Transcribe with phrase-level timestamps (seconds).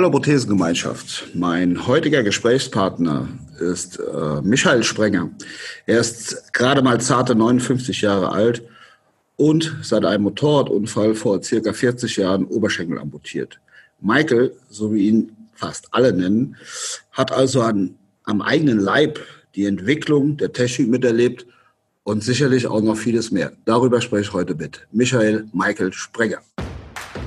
[0.00, 1.28] Hallo Prothesengemeinschaft.
[1.34, 5.28] Mein heutiger Gesprächspartner ist äh, Michael Sprenger.
[5.84, 8.62] Er ist gerade mal zarte 59 Jahre alt
[9.36, 13.60] und seit einem Motorradunfall vor circa 40 Jahren Oberschenkel amputiert.
[14.00, 16.56] Michael, so wie ihn fast alle nennen,
[17.12, 19.20] hat also an, am eigenen Leib
[19.54, 21.44] die Entwicklung der Technik miterlebt
[22.04, 23.52] und sicherlich auch noch vieles mehr.
[23.66, 26.38] Darüber spreche ich heute mit Michael Michael Sprenger.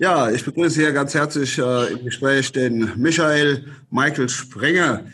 [0.00, 5.04] Ja, ich begrüße hier ganz herzlich äh, im Gespräch den Michael Michael Sprenger.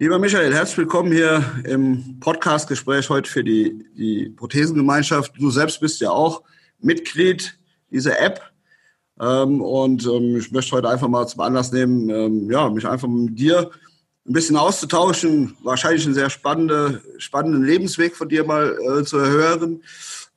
[0.00, 5.34] Lieber Michael, herzlich willkommen hier im Podcast-Gespräch heute für die, die Prothesengemeinschaft.
[5.38, 6.42] Du selbst bist ja auch
[6.80, 7.56] Mitglied
[7.88, 8.40] dieser App.
[9.20, 13.06] Ähm, und ähm, ich möchte heute einfach mal zum Anlass nehmen, ähm, ja, mich einfach
[13.06, 13.70] mit dir
[14.26, 15.56] ein bisschen auszutauschen.
[15.62, 19.80] Wahrscheinlich einen sehr spannende, spannenden Lebensweg von dir mal äh, zu hören.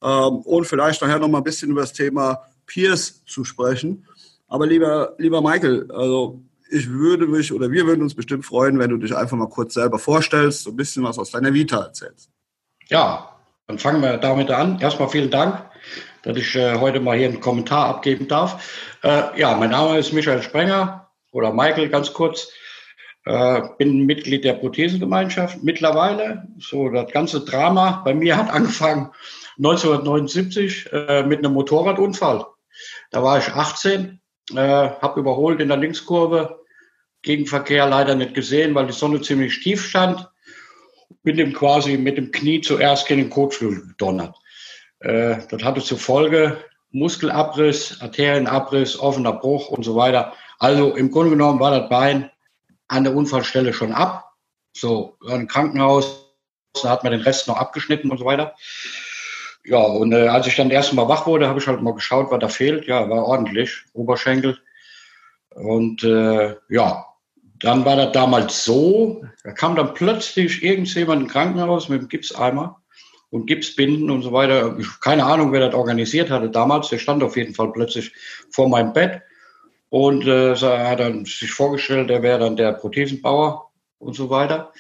[0.03, 4.05] Ähm, und vielleicht nachher noch mal ein bisschen über das Thema Peers zu sprechen.
[4.47, 8.91] Aber lieber, lieber Michael, also ich würde mich oder wir würden uns bestimmt freuen, wenn
[8.91, 12.29] du dich einfach mal kurz selber vorstellst, so ein bisschen was aus deiner Vita erzählst.
[12.87, 13.35] Ja,
[13.67, 14.79] dann fangen wir damit an.
[14.79, 15.63] Erstmal vielen Dank,
[16.23, 18.97] dass ich äh, heute mal hier einen Kommentar abgeben darf.
[19.03, 22.51] Äh, ja, mein Name ist Michael Sprenger oder Michael ganz kurz.
[23.25, 26.47] Äh, bin Mitglied der Prothesengemeinschaft mittlerweile.
[26.57, 29.11] So das ganze Drama bei mir hat angefangen
[29.57, 32.45] 1979 äh, mit einem Motorradunfall.
[33.11, 34.19] Da war ich 18,
[34.51, 36.59] äh, habe überholt in der Linkskurve,
[37.21, 40.29] Gegenverkehr leider nicht gesehen, weil die Sonne ziemlich tief stand.
[41.23, 44.35] Bin dem quasi mit dem Knie zuerst gegen den Kotflügel gedonnert.
[44.99, 50.33] Äh, das hatte zur Folge Muskelabriss, Arterienabriss, offener Bruch und so weiter.
[50.59, 52.31] Also im Grunde genommen war das Bein
[52.87, 54.33] an der Unfallstelle schon ab.
[54.73, 56.35] So, im Krankenhaus,
[56.81, 58.55] da hat man den Rest noch abgeschnitten und so weiter.
[59.65, 62.31] Ja, und äh, als ich dann erst Mal wach wurde, habe ich halt mal geschaut,
[62.31, 62.85] was da fehlt.
[62.87, 64.57] Ja, war ordentlich, Oberschenkel.
[65.55, 67.05] Und äh, ja,
[67.59, 72.81] dann war das damals so, da kam dann plötzlich irgendjemand im Krankenhaus mit dem Gipseimer
[73.31, 74.77] und Gipsbinden und so weiter.
[74.79, 76.89] Ich, keine Ahnung, wer das organisiert hatte damals.
[76.89, 78.13] Der stand auf jeden Fall plötzlich
[78.49, 79.21] vor meinem Bett
[79.89, 84.71] und äh, hat dann sich vorgestellt, er wäre dann der Prothesenbauer und so weiter.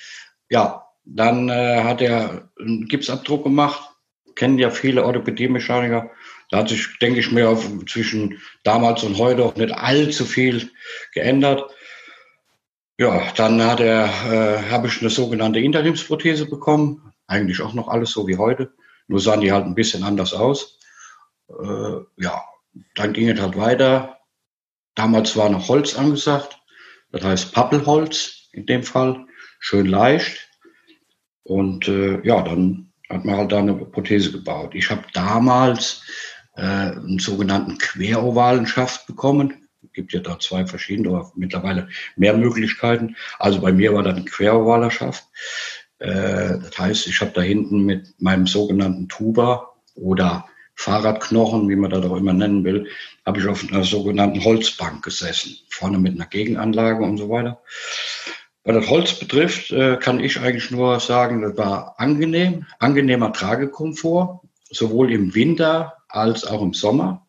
[0.49, 3.88] Ja, dann äh, hat er einen Gipsabdruck gemacht
[4.39, 6.11] kennen ja viele Orthopädie-Mechaniker.
[6.49, 10.71] Da hat sich, denke ich mir, zwischen damals und heute auch nicht allzu viel
[11.13, 11.69] geändert.
[12.97, 17.13] Ja, dann hat er, äh, habe ich eine sogenannte Interimsprothese bekommen.
[17.27, 18.71] Eigentlich auch noch alles so wie heute.
[19.07, 20.79] Nur sahen die halt ein bisschen anders aus.
[21.49, 22.41] Äh, ja,
[22.95, 24.19] dann ging es halt weiter.
[24.95, 26.61] Damals war noch Holz angesagt.
[27.11, 29.25] Das heißt Pappelholz in dem Fall.
[29.59, 30.49] Schön leicht.
[31.43, 34.75] Und äh, ja, dann hat man halt da eine Prothese gebaut.
[34.75, 36.03] Ich habe damals
[36.55, 39.67] äh, einen sogenannten querovalen Schaft bekommen.
[39.83, 43.15] Es gibt ja da zwei verschiedene, oder mittlerweile mehr Möglichkeiten.
[43.39, 45.25] Also bei mir war das ein querovaler Schaft.
[45.99, 50.45] Äh, das heißt, ich habe da hinten mit meinem sogenannten Tuba oder
[50.75, 52.87] Fahrradknochen, wie man das auch immer nennen will,
[53.25, 55.57] habe ich auf einer sogenannten Holzbank gesessen.
[55.69, 57.61] Vorne mit einer Gegenanlage und so weiter.
[58.69, 64.41] Was das Holz betrifft, äh, kann ich eigentlich nur sagen, das war angenehm, angenehmer Tragekomfort,
[64.69, 67.25] sowohl im Winter als auch im Sommer.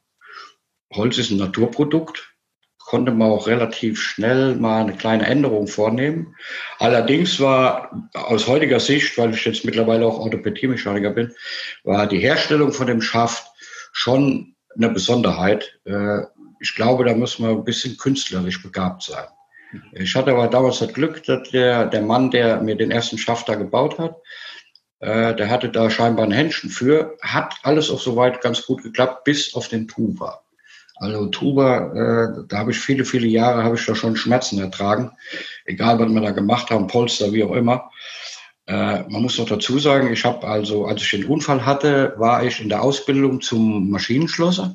[0.92, 2.34] Holz ist ein Naturprodukt,
[2.76, 6.36] konnte man auch relativ schnell mal eine kleine Änderung vornehmen.
[6.78, 11.32] Allerdings war aus heutiger Sicht, weil ich jetzt mittlerweile auch Orthopädie-Mechaniker bin,
[11.84, 13.46] war die Herstellung von dem Schaft
[13.92, 15.80] schon eine Besonderheit.
[15.86, 16.18] Äh,
[16.60, 19.24] ich glaube, da muss man ein bisschen künstlerisch begabt sein.
[19.92, 23.48] Ich hatte aber damals das Glück, dass der, der Mann, der mir den ersten Schaft
[23.48, 24.16] da gebaut hat,
[25.00, 29.24] äh, der hatte da scheinbar ein Händchen für, hat alles auch soweit ganz gut geklappt,
[29.24, 30.42] bis auf den Tuba.
[30.96, 35.12] Also Tuba, äh, da habe ich viele, viele Jahre, habe ich da schon Schmerzen ertragen,
[35.64, 37.90] egal was wir da gemacht haben, Polster, wie auch immer.
[38.66, 42.44] Äh, man muss noch dazu sagen, ich habe also, als ich den Unfall hatte, war
[42.44, 44.74] ich in der Ausbildung zum Maschinenschlosser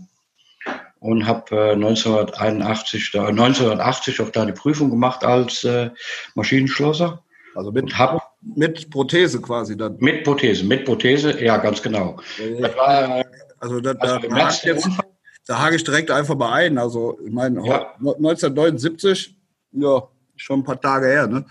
[1.06, 5.92] und habe äh, 1981, da, 1980 auch da die Prüfung gemacht als äh,
[6.34, 7.24] Maschinenschlosser.
[7.54, 9.98] Also mit, hab, mit Prothese quasi dann?
[10.00, 12.18] Mit Prothese, mit Prothese, ja, ganz genau.
[12.60, 13.24] Das war,
[13.60, 14.90] also da, also da, hakt jetzt,
[15.46, 16.78] da hake ich direkt einfach mal ein.
[16.80, 17.94] Also, ich meine, ja.
[18.00, 19.38] 1979,
[19.74, 21.46] ja, schon ein paar Tage her, ne?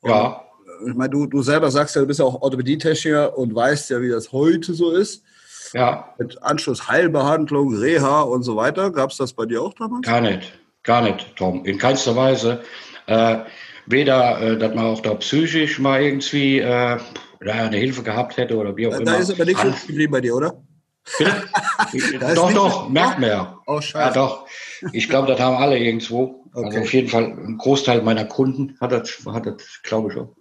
[0.00, 0.44] Und ja.
[0.86, 4.00] Ich meine, du, du selber sagst ja, du bist ja auch Orthopädietechniker und weißt ja,
[4.00, 5.24] wie das heute so ist.
[5.72, 6.14] Ja.
[6.18, 8.90] Mit Anschluss Heilbehandlung, Reha und so weiter.
[8.90, 10.06] Gab es das bei dir auch damals?
[10.06, 10.58] Gar nicht.
[10.82, 11.64] Gar nicht, Tom.
[11.64, 12.62] In keinster Weise.
[13.06, 13.38] Äh,
[13.86, 16.98] weder, äh, dass man auch da psychisch mal irgendwie äh,
[17.40, 19.12] eine Hilfe gehabt hätte oder wie auch da, immer.
[19.12, 20.62] Da ist aber nichts geblieben bei dir, oder?
[22.34, 23.58] doch, doch, merkt man ja.
[23.66, 23.98] Oh, scheiße.
[23.98, 24.46] Ja, doch.
[24.92, 26.44] Ich glaube, das haben alle irgendwo.
[26.52, 26.76] Also okay.
[26.76, 30.34] Also auf jeden Fall ein Großteil meiner Kunden hat das, hat das glaube ich, auch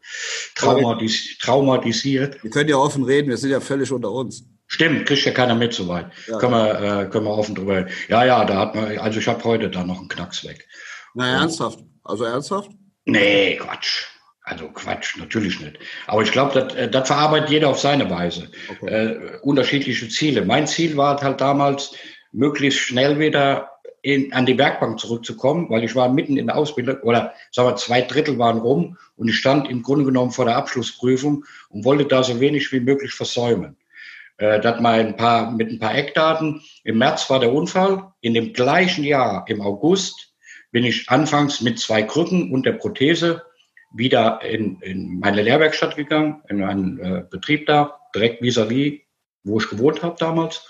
[0.55, 2.41] traumatis traumatisiert.
[2.43, 4.45] Wir können ja offen reden, wir sind ja völlig unter uns.
[4.67, 6.07] Stimmt, kriegt ja keiner mit soweit.
[6.27, 6.37] Ja.
[6.39, 7.89] Können, wir, äh, können wir offen drüber reden.
[8.09, 10.67] Ja, ja, da hat man, also ich habe heute da noch einen Knacks weg.
[11.13, 11.79] Na, ernsthaft?
[12.03, 12.69] Also ernsthaft?
[13.05, 14.05] Nee, Quatsch.
[14.47, 15.77] Also Quatsch, natürlich nicht.
[16.07, 18.49] Aber ich glaube, das, äh, das verarbeitet jeder auf seine Weise.
[18.69, 18.87] Okay.
[18.87, 20.45] Äh, unterschiedliche Ziele.
[20.45, 21.93] Mein Ziel war halt damals,
[22.31, 23.69] möglichst schnell wieder
[24.03, 27.75] in, an die Werkbank zurückzukommen, weil ich war mitten in der Ausbildung oder sagen wir
[27.75, 32.05] zwei Drittel waren rum und ich stand im Grunde genommen vor der Abschlussprüfung und wollte
[32.05, 33.75] da so wenig wie möglich versäumen.
[34.37, 36.61] Äh, das mal ein paar, mit ein paar Eckdaten.
[36.85, 38.13] Im März war der Unfall.
[38.21, 40.33] In dem gleichen Jahr, im August,
[40.71, 43.41] bin ich anfangs mit zwei Krücken und der Prothese
[43.93, 49.01] wieder in, in meine Lehrwerkstatt gegangen, in einen äh, Betrieb da, direkt vis-à-vis, -vis,
[49.43, 50.67] wo ich gewohnt habe damals.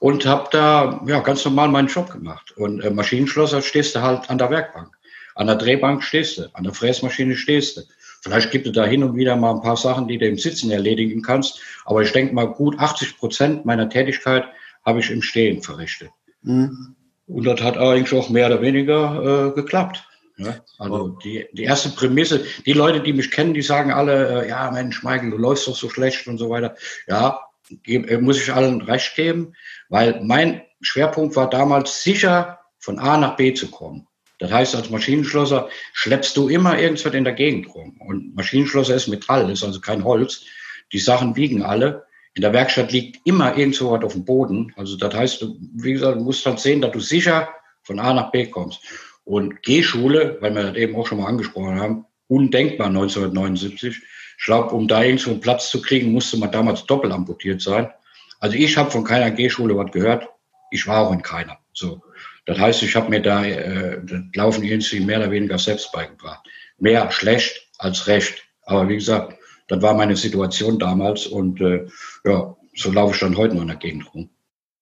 [0.00, 2.52] Und habe da ja, ganz normal meinen Job gemacht.
[2.56, 4.90] Und äh, Maschinenschlosser stehst du halt an der Werkbank.
[5.36, 7.82] An der Drehbank stehst du, an der Fräsmaschine stehst du.
[8.22, 10.70] Vielleicht gibt es da hin und wieder mal ein paar Sachen, die du im Sitzen
[10.70, 11.60] erledigen kannst.
[11.84, 14.44] Aber ich denke mal, gut 80 Prozent meiner Tätigkeit
[14.84, 16.10] habe ich im Stehen verrichtet.
[16.42, 16.96] Mhm.
[17.26, 20.08] Und das hat eigentlich auch mehr oder weniger äh, geklappt.
[20.38, 24.48] Ja, also die, die erste Prämisse, die Leute, die mich kennen, die sagen alle, äh,
[24.48, 26.76] ja Mensch, Michael, du läufst doch so schlecht und so weiter.
[27.06, 27.40] Ja,
[27.84, 29.54] äh, muss ich allen recht geben,
[29.88, 34.06] weil mein Schwerpunkt war damals sicher von A nach B zu kommen.
[34.38, 37.98] Das heißt, als Maschinenschlosser schleppst du immer irgendwas in der Gegend rum.
[38.00, 40.44] Und Maschinenschlosser ist Metall, ist also kein Holz.
[40.92, 42.04] Die Sachen wiegen alle.
[42.34, 44.74] In der Werkstatt liegt immer irgendwo was auf dem Boden.
[44.76, 47.48] Also das heißt, du, wie gesagt, du musst halt sehen, dass du sicher
[47.82, 48.82] von A nach B kommst.
[49.26, 54.00] Und G-Schule, weil wir das eben auch schon mal angesprochen haben, undenkbar 1979.
[54.38, 57.90] Ich glaube, um da irgendwo einen Platz zu kriegen, musste man damals doppelt amputiert sein.
[58.38, 60.28] Also ich habe von keiner G-Schule was gehört.
[60.70, 61.58] Ich war auch in keiner.
[61.72, 62.02] So,
[62.44, 66.46] das heißt, ich habe mir da äh, das Laufen irgendwie mehr oder weniger selbst beigebracht.
[66.78, 68.44] Mehr schlecht als recht.
[68.62, 69.36] Aber wie gesagt,
[69.66, 71.86] das war meine Situation damals und äh,
[72.24, 74.30] ja, so laufe ich dann heute noch in der Gegend rum.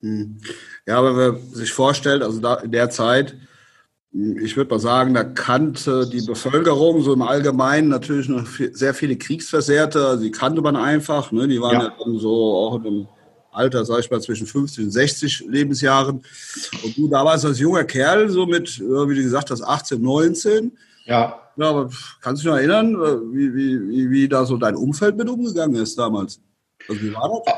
[0.00, 0.38] Hm.
[0.86, 3.34] Ja, wenn man sich vorstellt, also da in der Zeit,
[4.14, 9.16] ich würde mal sagen, da kannte die Bevölkerung so im Allgemeinen natürlich noch sehr viele
[9.16, 10.20] Kriegsversehrte.
[10.22, 11.32] Die kannte man einfach.
[11.32, 11.48] Ne?
[11.48, 11.82] Die waren ja.
[11.88, 13.08] ja dann so auch in einem
[13.50, 16.22] Alter, sag ich mal, zwischen 50 und 60 Lebensjahren.
[16.84, 20.72] Und du damals als junger Kerl, so mit, wie du gesagt hast, 18, 19.
[21.06, 21.40] Ja.
[21.56, 21.90] Ja, aber
[22.20, 22.96] kannst du dich noch erinnern,
[23.32, 26.40] wie, wie, wie, wie da so dein Umfeld mit umgegangen ist damals?
[26.88, 27.54] Also wie war das?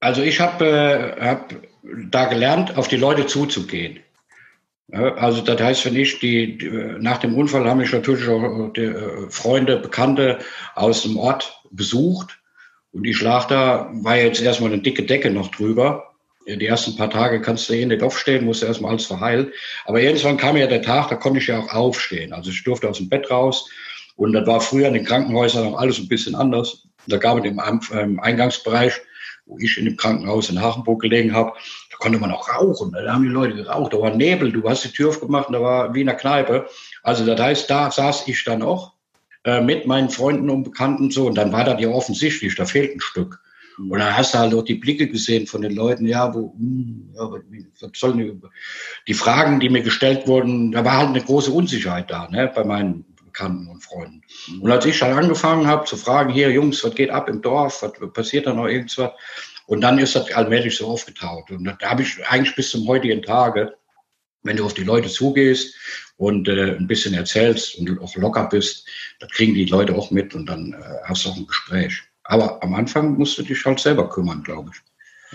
[0.00, 1.54] Also ich habe äh, hab
[2.10, 4.00] da gelernt, auf die Leute zuzugehen.
[4.92, 8.82] Also das heißt, wenn ich die, die nach dem Unfall haben mich natürlich auch die,
[8.82, 10.38] äh, Freunde, Bekannte
[10.74, 12.38] aus dem Ort besucht.
[12.92, 16.06] Und die lag da, war jetzt erstmal eine dicke Decke noch drüber.
[16.46, 19.52] Die ersten paar Tage kannst du eh nicht aufstehen, musst erstmal alles verheilen.
[19.84, 22.32] Aber irgendwann kam ja der Tag, da konnte ich ja auch aufstehen.
[22.32, 23.70] Also ich durfte aus dem Bett raus.
[24.16, 26.88] Und das war früher in den Krankenhäusern noch alles ein bisschen anders.
[27.06, 28.94] Da gab es im Eingangsbereich,
[29.46, 31.52] wo ich in dem Krankenhaus in Hachenburg gelegen habe,
[32.00, 32.92] konnte man auch rauchen.
[32.92, 33.92] Da haben die Leute geraucht.
[33.92, 34.50] Da war Nebel.
[34.50, 36.66] Du hast die Tür aufgemacht und da war wie in einer Kneipe.
[37.02, 38.94] Also das heißt, da saß ich dann auch
[39.44, 41.26] äh, mit meinen Freunden und Bekannten so.
[41.26, 43.40] Und dann war das ja offensichtlich, da fehlt ein Stück.
[43.78, 47.14] Und dann hast du halt auch die Blicke gesehen von den Leuten, ja, wo, hm,
[47.14, 48.38] ja, was sollen die,
[49.06, 52.62] die Fragen, die mir gestellt wurden, da war halt eine große Unsicherheit da, ne, bei
[52.64, 54.22] meinen Bekannten und Freunden.
[54.60, 57.82] Und als ich dann angefangen habe zu fragen, hier Jungs, was geht ab im Dorf,
[57.82, 59.12] was passiert da noch irgendwas,
[59.70, 61.52] und dann ist das allmählich so aufgetaucht.
[61.52, 63.72] Und da habe ich eigentlich bis zum heutigen Tage,
[64.42, 65.76] wenn du auf die Leute zugehst
[66.16, 68.84] und äh, ein bisschen erzählst und auch locker bist,
[69.20, 72.02] das kriegen die Leute auch mit und dann äh, hast du auch ein Gespräch.
[72.24, 74.80] Aber am Anfang musst du dich halt selber kümmern, glaube ich.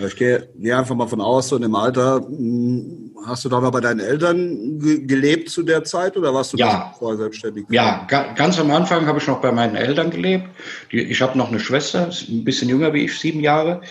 [0.05, 3.61] Ich gehe, gehe einfach mal von aus, so in dem Alter, hm, hast du da
[3.61, 6.93] noch bei deinen Eltern ge gelebt zu der Zeit oder warst du ja.
[6.99, 7.65] vorher selbstständig?
[7.69, 10.49] Ja, ga ganz am Anfang habe ich noch bei meinen Eltern gelebt.
[10.91, 13.81] Die, ich habe noch eine Schwester, ein bisschen jünger wie ich, sieben Jahre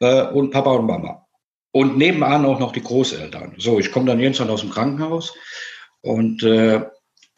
[0.00, 1.26] äh, und Papa und Mama.
[1.72, 3.54] Und nebenan auch noch die Großeltern.
[3.58, 5.34] So, ich komme dann irgendwann aus dem Krankenhaus
[6.02, 6.82] und äh,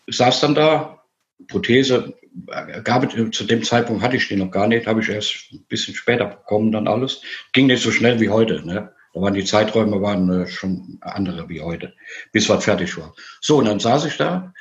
[0.09, 1.03] saß dann da,
[1.49, 2.15] Prothese,
[2.49, 5.53] äh, gab es, zu dem Zeitpunkt hatte ich die noch gar nicht, habe ich erst
[5.53, 7.23] ein bisschen später bekommen dann alles.
[7.53, 8.67] Ging nicht so schnell wie heute.
[8.67, 8.93] Ne?
[9.15, 11.95] Da waren die Zeiträume waren äh, schon andere wie heute,
[12.33, 13.15] bis was fertig war.
[13.41, 14.53] So, und dann saß ich da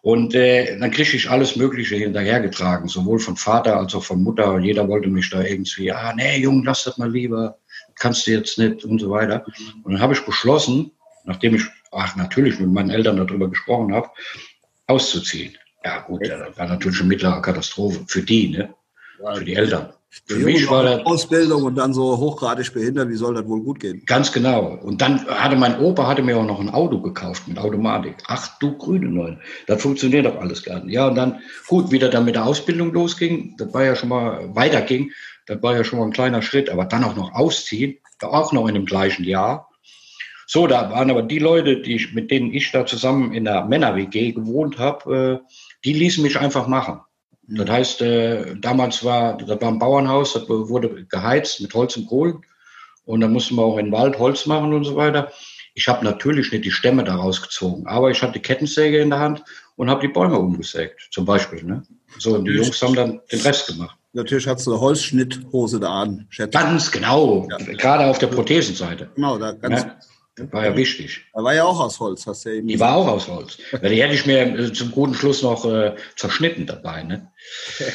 [0.00, 4.58] und äh, dann kriegte ich alles Mögliche hinterhergetragen, sowohl von Vater als auch von Mutter.
[4.58, 7.58] Jeder wollte mich da irgendwie, ah, nee, Junge, lass das mal lieber,
[7.96, 9.44] kannst du jetzt nicht und so weiter.
[9.82, 10.92] Und dann habe ich beschlossen,
[11.24, 14.08] nachdem ich, ach, natürlich mit meinen Eltern darüber gesprochen habe,
[14.86, 15.56] auszuziehen.
[15.84, 18.74] Ja, gut, das war natürlich eine mittlere Katastrophe für die, ne?
[19.34, 19.92] Für die Eltern.
[20.10, 23.80] Für mich war das Ausbildung und dann so hochgradig behindert, wie soll das wohl gut
[23.80, 24.02] gehen?
[24.06, 24.78] Ganz genau.
[24.82, 28.16] Und dann hatte mein Opa hatte mir auch noch ein Auto gekauft mit Automatik.
[28.26, 29.40] Ach du grüne Neun.
[29.66, 30.94] Das funktioniert doch alles gar nicht.
[30.94, 34.08] Ja, und dann, gut, wie das dann mit der Ausbildung losging, das war ja schon
[34.08, 35.12] mal, weiterging,
[35.46, 38.66] das war ja schon mal ein kleiner Schritt, aber dann auch noch ausziehen, auch noch
[38.66, 39.68] in dem gleichen Jahr.
[40.46, 43.66] So, da waren aber die Leute, die ich, mit denen ich da zusammen in der
[43.66, 45.52] Männer-WG gewohnt habe, äh,
[45.84, 47.00] die ließen mich einfach machen.
[47.48, 52.06] Das heißt, äh, damals war, das war ein Bauernhaus, das wurde geheizt mit Holz und
[52.06, 52.44] Kohlen.
[53.06, 55.32] Und dann mussten wir auch in den Wald Holz machen und so weiter.
[55.74, 59.20] Ich habe natürlich nicht die Stämme daraus gezogen, aber ich hatte die Kettensäge in der
[59.20, 59.44] Hand
[59.76, 61.62] und habe die Bäume umgesägt, zum Beispiel.
[61.64, 61.84] Ne?
[62.18, 63.96] So, und die Jungs haben dann den Rest gemacht.
[64.12, 67.56] Natürlich hast du eine Holzschnitthose da an, schätze Ganz genau, ja.
[67.74, 69.10] gerade auf der Prothesenseite.
[69.14, 69.96] Genau, da ganz, ja?
[70.50, 71.22] War ja wichtig.
[71.32, 73.58] Er war ja auch aus Holz, hast du ja eben Die war auch aus Holz.
[73.72, 77.02] die hätte ich mir äh, zum guten Schluss noch äh, zerschnitten dabei.
[77.02, 77.30] Ne?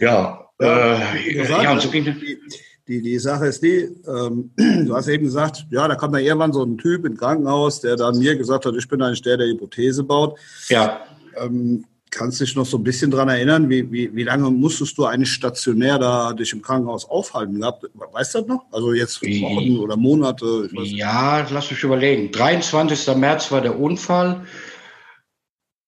[0.00, 2.38] Ja, äh, ja und so ging die,
[2.86, 6.52] die, die Sache ist die, ähm, du hast eben gesagt, ja, da kommt dann irgendwann
[6.52, 9.48] so ein Typ im Krankenhaus, der dann mir gesagt hat, ich bin eigentlich der, der
[9.48, 10.38] Hypothese baut.
[10.68, 11.00] Ja.
[11.36, 14.96] Ähm, Kannst du dich noch so ein bisschen dran erinnern, wie, wie, wie lange musstest
[14.98, 17.84] du eigentlich stationär da dich im Krankenhaus aufhalten gehabt?
[17.94, 18.64] Weißt du das noch?
[18.72, 20.68] Also jetzt Wochen oder Monate?
[20.72, 22.32] ja, lass mich überlegen.
[22.32, 23.14] 23.
[23.16, 24.46] März war der Unfall.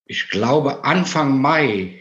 [0.05, 2.01] Ich glaube, Anfang Mai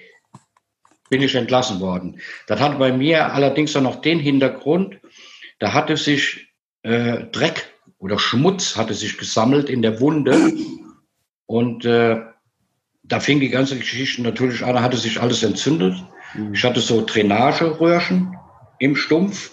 [1.10, 2.20] bin ich entlassen worden.
[2.48, 5.00] Das hat bei mir allerdings auch noch den Hintergrund,
[5.60, 10.54] da hatte sich äh, Dreck oder Schmutz hatte sich gesammelt in der Wunde
[11.46, 12.22] und äh,
[13.10, 15.96] da fing die ganze Geschichte natürlich an, da hatte sich alles entzündet.
[16.36, 16.54] Mhm.
[16.54, 18.38] Ich hatte so Drainageröhrchen
[18.78, 19.52] im Stumpf.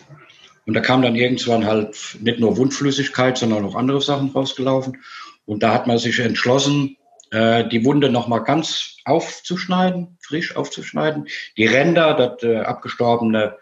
[0.66, 4.98] Und da kam dann irgendwann halt nicht nur Wundflüssigkeit, sondern auch andere Sachen rausgelaufen.
[5.44, 6.96] Und da hat man sich entschlossen,
[7.30, 11.28] äh, die Wunde nochmal ganz aufzuschneiden, frisch aufzuschneiden.
[11.56, 13.56] Die Ränder, das äh, abgestorbene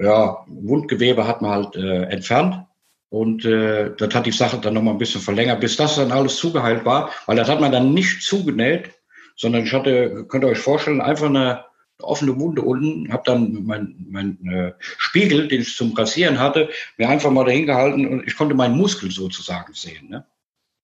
[0.00, 2.64] ja, Wundgewebe hat man halt äh, entfernt.
[3.10, 6.36] Und äh, das hat die Sache dann nochmal ein bisschen verlängert, bis das dann alles
[6.36, 8.90] zugeheilt war, weil das hat man dann nicht zugenäht,
[9.36, 11.64] sondern ich hatte, könnt ihr euch vorstellen, einfach eine
[12.00, 17.08] offene Wunde unten, habe dann mein, mein äh, Spiegel, den ich zum Rasieren hatte, mir
[17.08, 20.08] einfach mal dahin gehalten und ich konnte meinen Muskel sozusagen sehen.
[20.08, 20.24] Ne?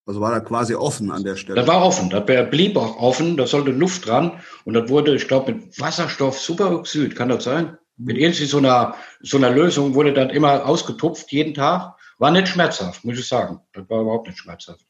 [0.06, 1.56] Also war da quasi offen an der Stelle?
[1.56, 5.28] Das war offen, das blieb auch offen, da sollte Luft dran und das wurde, ich
[5.28, 7.76] glaube, mit Wasserstoff Superoxid, kann das sein?
[7.96, 11.96] Mit irgendwie so einer, so einer Lösung wurde dann immer ausgetupft, jeden Tag.
[12.18, 13.60] War nicht schmerzhaft, muss ich sagen.
[13.72, 14.84] Das war überhaupt nicht schmerzhaft.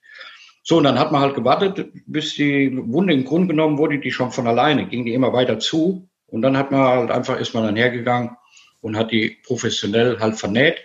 [0.68, 4.10] So, und dann hat man halt gewartet, bis die Wunde im Grunde genommen wurde, die
[4.10, 6.06] schon von alleine, ging die immer weiter zu.
[6.26, 8.36] Und dann hat man halt einfach, ist man dann hergegangen
[8.82, 10.76] und hat die professionell halt vernäht.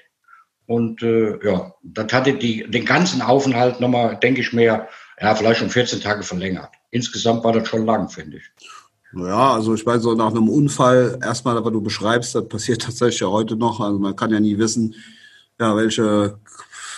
[0.67, 4.87] Und äh, ja, das hatte die, den ganzen Aufenthalt nochmal, denke ich mir,
[5.19, 6.69] ja, vielleicht schon 14 Tage verlängert.
[6.91, 8.43] Insgesamt war das schon lang, finde ich.
[9.13, 13.19] Ja, also ich meine, so nach einem Unfall, erstmal, aber du beschreibst, das passiert tatsächlich
[13.19, 13.81] ja heute noch.
[13.81, 14.95] Also man kann ja nie wissen,
[15.59, 16.39] ja, welche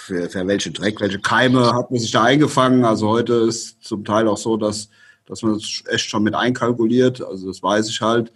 [0.06, 2.86] für, für welche Dreck, welche Keime hat man sich da eingefangen.
[2.86, 4.90] Also heute ist zum Teil auch so, dass,
[5.26, 7.24] dass man das echt schon mit einkalkuliert.
[7.24, 8.32] Also das weiß ich halt.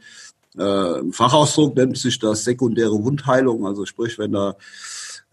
[0.57, 3.67] Äh, Im Fachausdruck nennt sich das sekundäre Wundheilung.
[3.67, 4.55] Also sprich, wenn da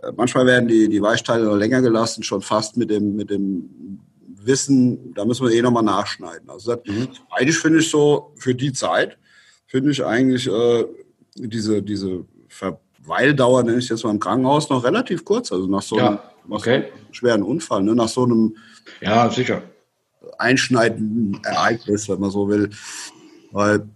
[0.03, 4.01] äh, manchmal werden die, die Weichteile noch länger gelassen, schon fast mit dem, mit dem
[4.27, 6.51] Wissen, da müssen wir eh nochmal nachschneiden.
[6.51, 7.09] Also das, mhm.
[7.31, 9.17] eigentlich finde ich so, für die Zeit,
[9.67, 10.85] finde ich eigentlich äh,
[11.35, 15.53] diese, diese Ver Weildauer, nenne ich jetzt mal im Krankenhaus, noch relativ kurz.
[15.53, 16.19] Also nach so, ja, einem,
[16.51, 16.85] okay.
[17.13, 17.95] schweren Unfall, ne?
[17.95, 18.57] nach so einem
[19.01, 19.63] ja, sicher.
[20.39, 22.71] einschneidenden Ereignis, wenn man so will.
[23.53, 23.89] Weil,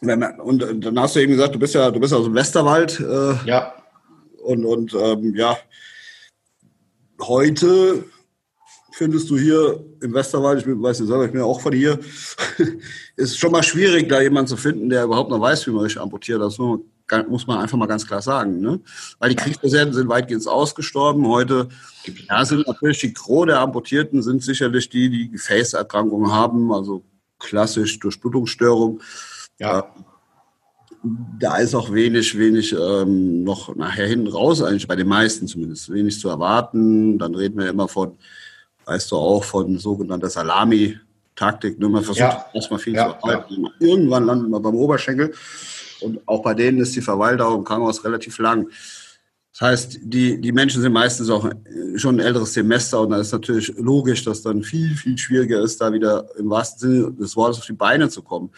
[0.00, 2.34] wenn man, und dann hast du eben gesagt, du bist ja, du bist aus dem
[2.34, 3.00] Westerwald.
[3.00, 3.74] Äh, ja.
[4.42, 5.56] Und, und ähm, ja,
[7.20, 8.04] heute
[8.92, 11.98] findest du hier im Westerwald, ich weiß nicht selber, ich bin ja auch von hier,
[13.16, 15.98] ist schon mal schwierig, da jemanden zu finden, der überhaupt noch weiß, wie man sich
[15.98, 16.40] amputiert.
[16.40, 18.60] Das muss man einfach mal ganz klar sagen.
[18.60, 18.80] Ne?
[19.18, 21.26] Weil die Kriegsreserven sind weitgehend ausgestorben.
[21.26, 21.68] Heute
[22.28, 27.04] ja, sind natürlich die Gros der Amputierten sind sicherlich die, die Gefäßerkrankungen haben, also
[27.38, 29.00] klassisch Durchblutungsstörung.
[29.58, 29.92] Ja.
[31.38, 35.92] Da ist auch wenig, wenig ähm, noch nachher hinten raus, eigentlich bei den meisten zumindest,
[35.92, 37.18] wenig zu erwarten.
[37.18, 38.16] Dann reden wir immer von,
[38.84, 41.80] weißt du auch, von sogenannter Salami-Taktik.
[41.80, 41.88] Ne?
[41.88, 42.46] Man versucht ja.
[42.54, 43.08] erstmal viel ja.
[43.08, 43.64] zu erhalten.
[43.64, 43.70] Ja.
[43.80, 45.34] Irgendwann landet man beim Oberschenkel.
[46.02, 48.68] Und auch bei denen ist die Verweildauer im Krankenhaus relativ lang.
[49.52, 51.50] Das heißt, die, die Menschen sind meistens auch
[51.96, 55.80] schon ein älteres Semester und da ist natürlich logisch, dass dann viel, viel schwieriger ist,
[55.80, 58.50] da wieder im wahrsten Sinne des Wortes auf die Beine zu kommen.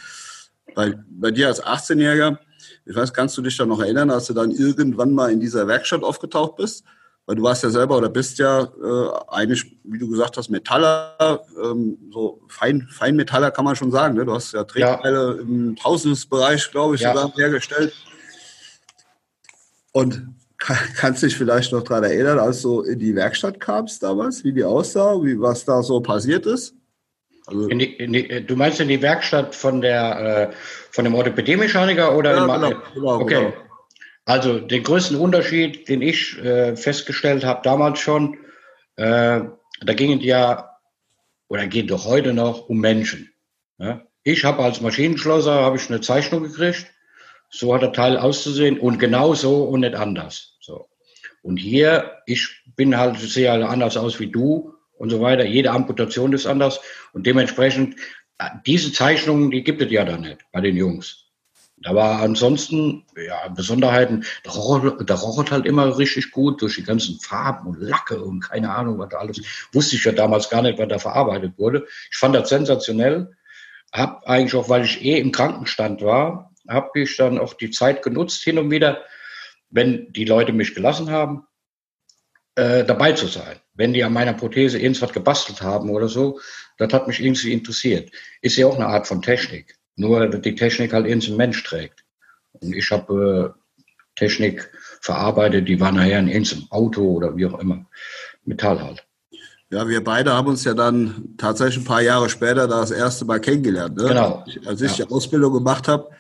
[0.75, 2.39] Bei, bei dir als 18-Jähriger,
[2.87, 5.67] ich weiß, kannst du dich da noch erinnern, als du dann irgendwann mal in dieser
[5.67, 6.85] Werkstatt aufgetaucht bist?
[7.27, 11.43] Weil du warst ja selber oder bist ja äh, eigentlich, wie du gesagt hast, Metaller,
[11.63, 14.15] ähm, so Fein, Feinmetaller kann man schon sagen.
[14.15, 14.27] Ne?
[14.27, 15.41] Du hast ja Drehteile ja.
[15.41, 17.15] im Tausendesbereich, glaube ich, ja.
[17.15, 17.95] sogar hergestellt.
[19.93, 24.53] Und kannst dich vielleicht noch daran erinnern, als du in die Werkstatt kamst damals, wie
[24.53, 26.75] die aussah, wie was da so passiert ist?
[27.47, 30.55] Also in die, in die, du meinst in die Werkstatt von der äh,
[30.91, 33.35] von dem Orthopädie-Mechaniker oder ja, genau, genau, okay.
[33.35, 33.53] Genau.
[34.25, 38.39] Also den größten Unterschied, den ich äh, festgestellt habe damals schon,
[38.97, 39.41] äh,
[39.81, 40.71] da ging es ja
[41.49, 43.33] oder geht doch heute noch um Menschen.
[43.79, 44.07] Ja?
[44.23, 46.87] Ich habe als Maschinenschlosser habe ich eine Zeichnung gekriegt,
[47.51, 50.57] so hat der Teil auszusehen und genau so und nicht anders.
[50.61, 50.89] So.
[51.43, 55.45] Und hier, ich bin halt sehe halt anders aus wie du und so weiter.
[55.45, 56.81] Jede Amputation ist anders
[57.13, 57.97] und dementsprechend
[58.39, 61.24] äh, diese Zeichnungen, die gibt es ja da nicht bei den Jungs.
[61.79, 66.85] Da war ansonsten, ja, Besonderheiten, der roch, der roch halt immer richtig gut durch die
[66.85, 69.41] ganzen Farben und Lacke und keine Ahnung, was da alles.
[69.73, 71.87] Wusste ich ja damals gar nicht, was da verarbeitet wurde.
[72.11, 73.37] Ich fand das sensationell.
[73.93, 78.03] Hab eigentlich auch, weil ich eh im Krankenstand war, habe ich dann auch die Zeit
[78.03, 79.05] genutzt, hin und wieder,
[79.71, 81.47] wenn die Leute mich gelassen haben,
[82.55, 83.61] äh, dabei zu sein.
[83.75, 86.41] Wenn die an meiner Prothese irgendwas gebastelt haben oder so,
[86.79, 88.13] das hat mich irgendwie interessiert.
[88.41, 89.77] Ist ja auch eine Art von Technik.
[89.97, 92.05] Nur die Technik halt irgendein Mensch trägt.
[92.53, 93.61] Und ich habe äh,
[94.17, 94.71] Technik
[95.01, 97.87] verarbeitet, die war nachher in irgendeinem Auto oder wie auch immer.
[98.45, 99.05] Metall halt.
[99.71, 103.41] Ja, wir beide haben uns ja dann tatsächlich ein paar Jahre später das erste Mal
[103.41, 103.97] kennengelernt.
[103.97, 104.09] Ne?
[104.09, 104.45] Genau.
[104.67, 105.05] Als ich ja.
[105.05, 106.11] die Ausbildung gemacht habe,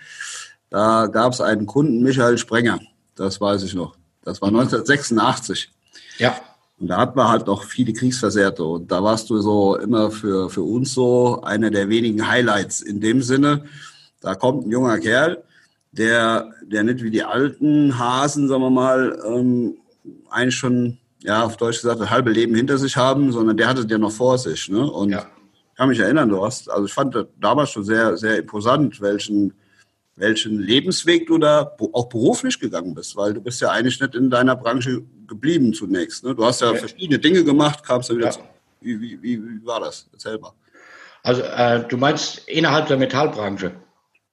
[0.71, 2.81] da gab es einen Kunden, Michael Sprenger.
[3.15, 3.97] Das weiß ich noch.
[4.25, 5.71] Das war 1986.
[6.19, 6.37] Ja.
[6.79, 8.65] Und da hatten wir halt noch viele Kriegsversehrte.
[8.65, 13.01] Und da warst du so immer für, für uns so einer der wenigen Highlights in
[13.01, 13.65] dem Sinne.
[14.21, 15.45] Da kommt ein junger Kerl,
[15.93, 19.77] der, der nicht wie die alten Hasen, sagen wir mal, ähm,
[20.31, 23.87] eigentlich schon, ja, auf Deutsch gesagt, das halbe Leben hinter sich haben, sondern der hatte
[23.89, 24.69] ja noch vor sich.
[24.69, 24.91] Ne?
[24.91, 25.21] Und ja.
[25.71, 29.01] ich kann mich erinnern, du hast, also ich fand das damals schon sehr, sehr imposant,
[29.01, 29.53] welchen,
[30.17, 34.31] welchen Lebensweg du da auch beruflich gegangen bist, weil du bist ja eigentlich nicht in
[34.31, 36.25] deiner Branche geblieben zunächst.
[36.25, 36.35] Ne?
[36.35, 36.79] Du hast ja okay.
[36.79, 38.33] verschiedene Dinge gemacht, kamst dann wieder ja.
[38.33, 38.41] zu.
[38.81, 40.09] Wie, wie, wie, wie, war das?
[40.13, 40.53] Erzähl mal.
[41.23, 43.73] Also äh, du meinst innerhalb der Metallbranche?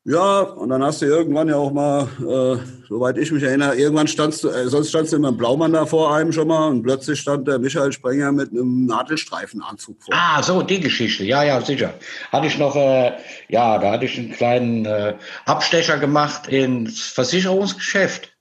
[0.03, 4.07] Ja, und dann hast du irgendwann ja auch mal, äh, soweit ich mich erinnere, irgendwann
[4.07, 6.81] standst du, äh, sonst standst du immer im Blaumann da vor einem schon mal und
[6.81, 10.11] plötzlich stand der Michael Sprenger mit einem Nadelstreifenanzug vor.
[10.17, 11.93] Ah, so, die Geschichte, ja, ja, sicher.
[12.31, 13.11] Hatte ich noch, äh,
[13.49, 15.13] ja, da hatte ich einen kleinen äh,
[15.45, 18.35] Abstecher gemacht ins Versicherungsgeschäft.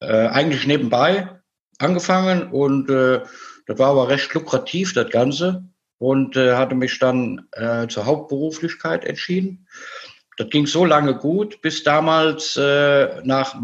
[0.00, 1.28] Äh, eigentlich nebenbei
[1.78, 3.20] angefangen und äh,
[3.66, 5.64] das war aber recht lukrativ, das Ganze.
[5.98, 9.66] Und äh, hatte mich dann äh, zur Hauptberuflichkeit entschieden.
[10.36, 13.54] Das ging so lange gut, bis damals äh, nach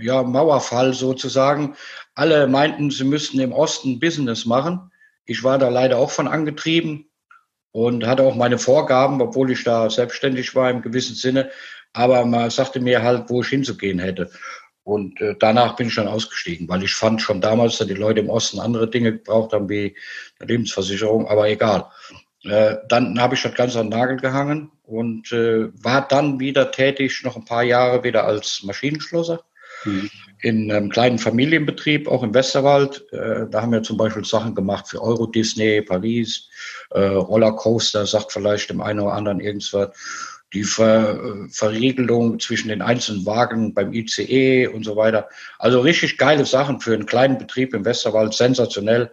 [0.00, 1.74] ja, Mauerfall sozusagen
[2.14, 4.92] alle meinten, sie müssten im Osten Business machen.
[5.24, 7.08] Ich war da leider auch von angetrieben
[7.72, 11.50] und hatte auch meine Vorgaben, obwohl ich da selbstständig war im gewissen Sinne.
[11.92, 14.30] Aber man sagte mir halt, wo ich hinzugehen hätte.
[14.84, 18.20] Und äh, danach bin ich dann ausgestiegen, weil ich fand schon damals, dass die Leute
[18.20, 19.94] im Osten andere Dinge gebraucht haben wie
[20.38, 21.90] eine Lebensversicherung, aber egal.
[22.44, 26.70] Äh, dann habe ich das Ganze an den Nagel gehangen und äh, war dann wieder
[26.70, 29.42] tätig, noch ein paar Jahre wieder als Maschinenschlosser
[29.84, 30.08] mhm.
[30.40, 33.04] in einem kleinen Familienbetrieb, auch im Westerwald.
[33.12, 36.48] Äh, da haben wir zum Beispiel Sachen gemacht für Euro Disney, Paris,
[36.90, 39.90] äh, Rollercoaster, sagt vielleicht dem einen oder anderen irgendwas
[40.54, 45.28] die Ver Verriegelung zwischen den einzelnen Wagen beim ICE und so weiter.
[45.58, 49.10] Also richtig geile Sachen für einen kleinen Betrieb im Westerwald, sensationell,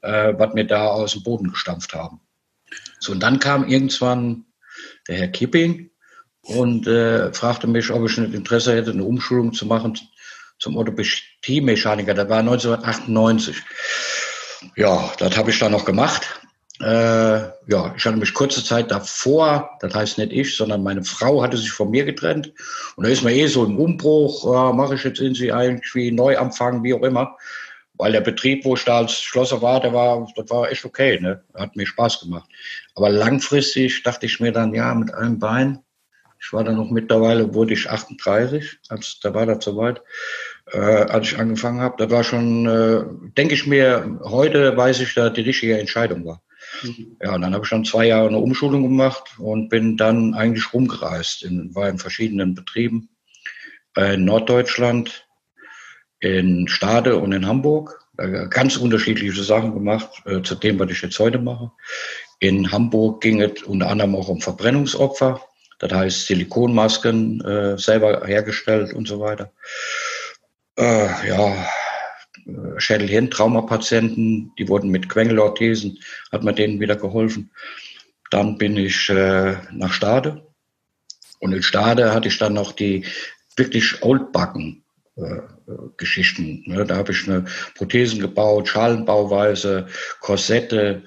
[0.00, 2.20] äh, was wir da aus dem Boden gestampft haben.
[3.00, 4.44] So, und dann kam irgendwann
[5.08, 5.90] der Herr Kipping
[6.42, 9.98] und äh, fragte mich, ob ich nicht Interesse hätte, eine Umschulung zu machen
[10.58, 12.14] zum Orthopädie-Mechaniker.
[12.14, 13.56] Das war 1998.
[14.76, 16.40] Ja, das habe ich dann noch gemacht.
[16.80, 21.42] Äh, ja, ich hatte mich kurze Zeit davor, das heißt nicht ich, sondern meine Frau
[21.42, 22.52] hatte sich von mir getrennt.
[22.96, 26.82] Und da ist man eh so im Umbruch, ja, mache ich jetzt irgendwie irgendwie Neuanfang,
[26.82, 27.36] wie auch immer.
[27.94, 31.20] Weil der Betrieb, wo ich da als Schlosser war, der war, das war echt okay,
[31.20, 31.44] ne?
[31.54, 32.48] Hat mir Spaß gemacht.
[32.94, 35.80] Aber langfristig dachte ich mir dann, ja, mit einem Bein.
[36.40, 40.02] Ich war dann noch mittlerweile, wurde ich 38, als da war das soweit,
[40.72, 41.94] äh, als ich angefangen habe.
[41.98, 43.04] Das war schon, äh,
[43.36, 46.42] denke ich mir, heute weiß ich, dass die richtige Entscheidung war.
[47.20, 50.72] Ja, und dann habe ich dann zwei Jahre eine Umschulung gemacht und bin dann eigentlich
[50.72, 53.08] rumgereist, in, war in verschiedenen Betrieben,
[53.96, 55.26] in Norddeutschland,
[56.22, 58.00] in Stade und in Hamburg.
[58.50, 61.72] Ganz unterschiedliche Sachen gemacht äh, zu dem, was ich jetzt heute mache.
[62.38, 65.40] In Hamburg ging es unter anderem auch um Verbrennungsopfer.
[65.78, 69.50] Das heißt Silikonmasken äh, selber hergestellt und so weiter.
[70.76, 71.66] Äh, ja,
[72.76, 75.98] Schädelhirntraumapatienten, die wurden mit Quengelorthesen,
[76.30, 77.50] hat man denen wieder geholfen.
[78.30, 80.46] Dann bin ich äh, nach Stade.
[81.40, 83.04] Und in Stade hatte ich dann noch die
[83.56, 84.81] wirklich Oldbacken äh,
[85.96, 86.62] Geschichten.
[86.66, 86.84] Ne?
[86.84, 87.44] Da habe ich eine
[87.76, 89.86] Prothesen gebaut, Schalenbauweise,
[90.20, 91.02] Korsette,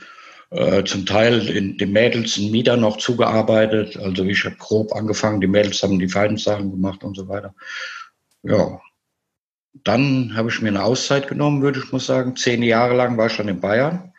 [0.52, 3.98] äh, zum Teil in den Mädels in Mieder noch zugearbeitet.
[3.98, 7.56] Also ich habe grob angefangen, die Mädels haben die feinen Sachen gemacht und so weiter.
[8.44, 8.80] Ja,
[9.84, 12.36] dann habe ich mir eine Auszeit genommen, würde ich mal sagen.
[12.36, 14.14] Zehn Jahre lang war ich dann in Bayern.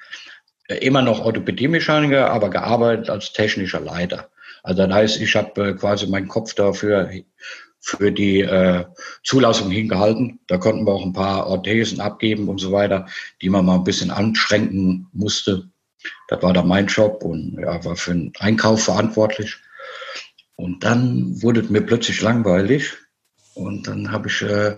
[0.68, 4.30] Äh, immer noch Orthopädie-Mechaniker, aber gearbeitet als technischer Leiter.
[4.62, 7.08] Also das heißt, ich habe äh, quasi meinen Kopf dafür
[7.86, 8.84] für die äh,
[9.22, 10.40] Zulassung hingehalten.
[10.48, 13.06] Da konnten wir auch ein paar Orthesen abgeben und so weiter,
[13.40, 15.70] die man mal ein bisschen anschränken musste.
[16.26, 19.56] Das war dann mein Job und ja, war für den Einkauf verantwortlich.
[20.56, 22.92] Und dann wurde es mir plötzlich langweilig
[23.54, 24.76] und dann habe ich äh,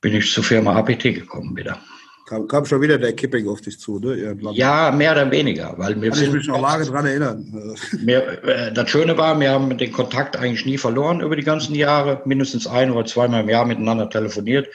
[0.00, 1.80] bin ich zur Firma APT gekommen wieder.
[2.26, 4.14] Kam, kam schon wieder der Kipping auf dich zu, ne?
[4.14, 4.54] Irgendwann.
[4.54, 5.74] Ja, mehr oder weniger.
[5.76, 7.76] Weil wir Kann sind, ich mich noch vage daran erinnern.
[7.92, 11.74] Wir, äh, das Schöne war, wir haben den Kontakt eigentlich nie verloren über die ganzen
[11.74, 12.22] Jahre.
[12.24, 14.68] Mindestens ein oder zweimal im Jahr miteinander telefoniert.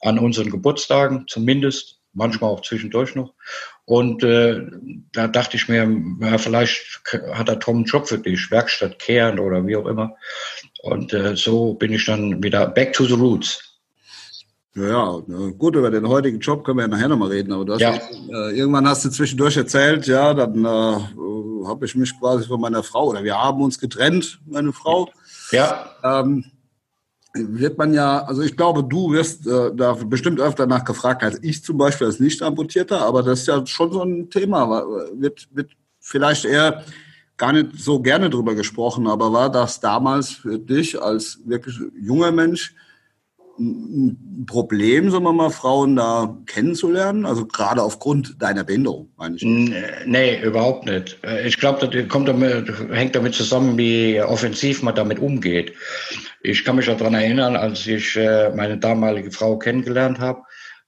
[0.00, 1.96] An unseren Geburtstagen zumindest.
[2.12, 3.34] Manchmal auch zwischendurch noch.
[3.84, 4.66] Und äh,
[5.12, 5.88] da dachte ich mir,
[6.20, 10.16] ja, vielleicht hat der Tom einen Job für dich, Werkstatt kehren oder wie auch immer.
[10.82, 13.69] Und äh, so bin ich dann wieder back to the roots.
[14.74, 17.94] Ja, ja, gut, über den heutigen Job können wir ja nachher nochmal reden, aber ja.
[17.94, 22.84] äh, irgendwann hast du zwischendurch erzählt, ja, dann äh, habe ich mich quasi von meiner
[22.84, 25.08] Frau, oder wir haben uns getrennt, meine Frau.
[25.50, 25.90] Ja.
[26.04, 26.44] Ähm,
[27.34, 31.42] wird man ja, also ich glaube, du wirst äh, da bestimmt öfter nach gefragt als
[31.42, 35.72] ich zum Beispiel als Nicht-Amputierter, aber das ist ja schon so ein Thema, wird, wird
[36.00, 36.84] vielleicht eher
[37.36, 42.30] gar nicht so gerne drüber gesprochen, aber war das damals für dich als wirklich junger
[42.30, 42.74] Mensch
[43.60, 47.26] ein Problem, sagen wir mal, Frauen da kennenzulernen?
[47.26, 49.42] Also gerade aufgrund deiner Behinderung, meine ich.
[49.44, 51.18] Nee, überhaupt nicht.
[51.22, 55.74] Äh, ich glaube, das kommt damit, hängt damit zusammen, wie offensiv man damit umgeht.
[56.42, 60.42] Ich kann mich daran erinnern, als ich äh, meine damalige Frau kennengelernt habe,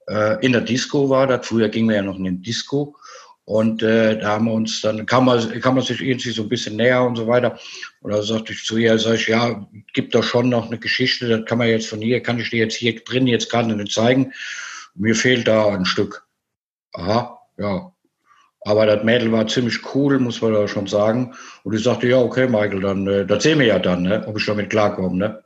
[0.09, 1.47] äh, in der Disco war das.
[1.47, 2.97] Früher ging wir ja noch in den Disco.
[3.44, 6.48] Und äh, da haben wir uns dann, kam man, kam man sich irgendwie so ein
[6.48, 7.59] bisschen näher und so weiter.
[8.00, 11.28] Und da sagte ich zu ihr, sag ich, ja, gibt doch schon noch eine Geschichte,
[11.28, 13.92] das kann man jetzt von hier, kann ich dir jetzt hier drin jetzt gerade nicht
[13.92, 14.33] zeigen.
[14.94, 16.26] Mir fehlt da ein Stück.
[16.92, 17.92] Aha, ja.
[18.64, 21.35] Aber das Mädel war ziemlich cool, muss man da schon sagen.
[21.64, 24.38] Und ich sagte, ja, okay, Michael, dann, äh, das sehen wir ja dann, ne, ob
[24.38, 25.42] ich damit klarkomme, ne.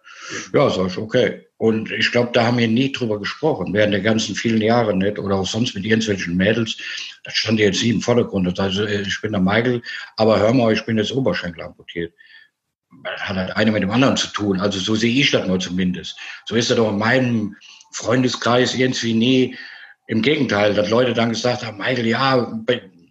[0.52, 1.46] Ja, sag ich, okay.
[1.58, 5.18] Und ich glaube, da haben wir nie drüber gesprochen, während der ganzen vielen Jahre nicht
[5.18, 6.76] oder auch sonst mit irgendwelchen Mädels.
[7.24, 8.46] Das stand jetzt nie im Vordergrund.
[8.46, 9.82] Das heißt, äh, ich bin der Michael,
[10.16, 12.12] aber hör mal, ich bin jetzt Oberschenkel amputiert.
[13.04, 14.60] Das hat halt eine mit dem anderen zu tun.
[14.60, 16.18] Also so sehe ich das nur zumindest.
[16.46, 17.56] So ist das auch in meinem
[17.92, 19.56] Freundeskreis irgendwie nie.
[20.08, 22.52] Im Gegenteil, dass Leute dann gesagt haben, Michael, ja,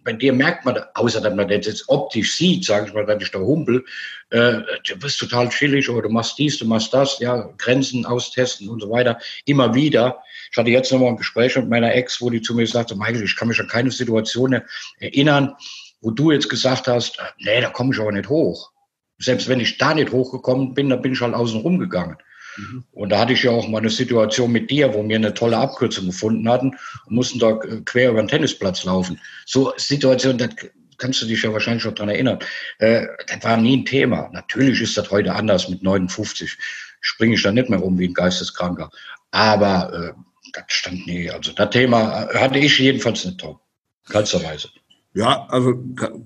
[0.06, 3.20] bei, dir merkt man, außer dass man das jetzt optisch sieht, sage ich mal, dass
[3.20, 3.84] ich da humpel,
[4.30, 8.68] äh, du bist total chillig oder du machst dies, du machst das, ja, Grenzen austesten
[8.68, 10.22] und so weiter, immer wieder.
[10.50, 13.24] Ich hatte jetzt nochmal ein Gespräch mit meiner Ex, wo die zu mir sagte, Michael,
[13.24, 14.62] ich kann mich an keine Situation
[15.00, 15.54] erinnern,
[16.00, 18.70] wo du jetzt gesagt hast, nee, da komme ich aber nicht hoch.
[19.18, 22.16] Selbst wenn ich da nicht hochgekommen bin, dann bin ich halt außen rumgegangen.
[22.56, 22.84] Mhm.
[22.92, 25.58] Und da hatte ich ja auch mal eine Situation mit dir, wo wir eine tolle
[25.58, 29.20] Abkürzung gefunden hatten und mussten da quer über den Tennisplatz laufen.
[29.44, 30.50] So Situation, das
[30.98, 32.38] kannst du dich ja wahrscheinlich schon dran erinnern.
[32.78, 34.30] Äh, das war nie ein Thema.
[34.32, 36.56] Natürlich ist das heute anders mit 59.
[37.00, 38.90] Springe ich da nicht mehr rum wie ein Geisteskranker.
[39.30, 40.12] Aber äh,
[40.52, 41.30] das stand nie.
[41.30, 43.58] Also das Thema hatte ich jedenfalls nicht drauf.
[44.08, 44.68] Keinsterweise.
[45.16, 45.72] Ja, also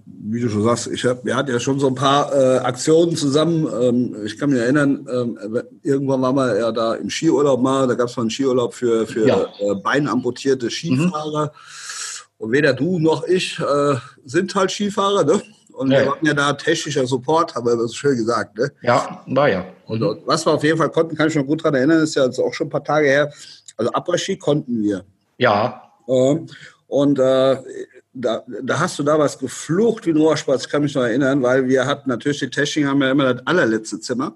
[0.04, 3.14] wie du schon sagst, ich hab, wir hatten ja schon so ein paar äh, Aktionen
[3.14, 3.68] zusammen.
[3.80, 5.38] Ähm, ich kann mich erinnern, ähm,
[5.84, 9.06] irgendwann waren wir ja da im Skiurlaub mal, da gab es mal einen Skiurlaub für,
[9.06, 9.46] für ja.
[9.60, 11.46] äh, beinamputierte Skifahrer.
[11.46, 12.38] Mhm.
[12.38, 15.40] Und weder du noch ich äh, sind halt Skifahrer, ne?
[15.72, 16.00] Und ja.
[16.00, 18.72] wir waren ja da technischer Support, haben wir das schön gesagt, ne?
[18.82, 19.66] Ja, war ja.
[19.86, 22.02] Und, und was wir auf jeden Fall konnten, kann ich mich noch gut daran erinnern,
[22.02, 23.32] ist ja jetzt auch schon ein paar Tage her.
[23.76, 25.04] Also Après-Ski konnten wir.
[25.38, 25.80] Ja.
[26.06, 27.56] und äh,
[28.12, 31.42] da, da hast du da was geflucht wie ein Rohrspatz, ich kann mich noch erinnern,
[31.42, 34.34] weil wir hatten natürlich, die Technik haben ja immer das allerletzte Zimmer.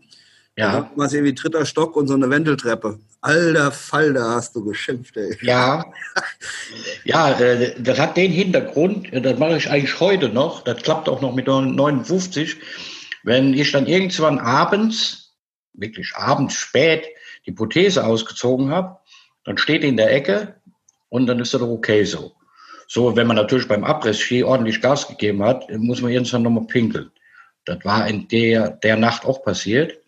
[0.57, 0.73] Ja.
[0.73, 3.01] Da war es irgendwie dritter Stock und so eine Wendeltreppe.
[3.21, 5.37] Alter Fall, da hast du geschimpft, ey.
[5.43, 5.85] Ja.
[7.05, 11.09] Ja, äh, das hat den Hintergrund, äh, das mache ich eigentlich heute noch, das klappt
[11.09, 12.57] auch noch mit 59,
[13.25, 15.35] wenn ich dann irgendwann abends,
[15.73, 17.07] wirklich abends spät,
[17.47, 18.99] die Prothese ausgezogen habe,
[19.45, 20.55] dann steht die in der Ecke
[21.09, 22.33] und dann ist das doch okay so.
[22.87, 27.11] So, wenn man natürlich beim Abriss-Ski ordentlich Gas gegeben hat, muss man irgendwann nochmal pinkeln.
[27.65, 29.99] Das war in der, der Nacht auch passiert.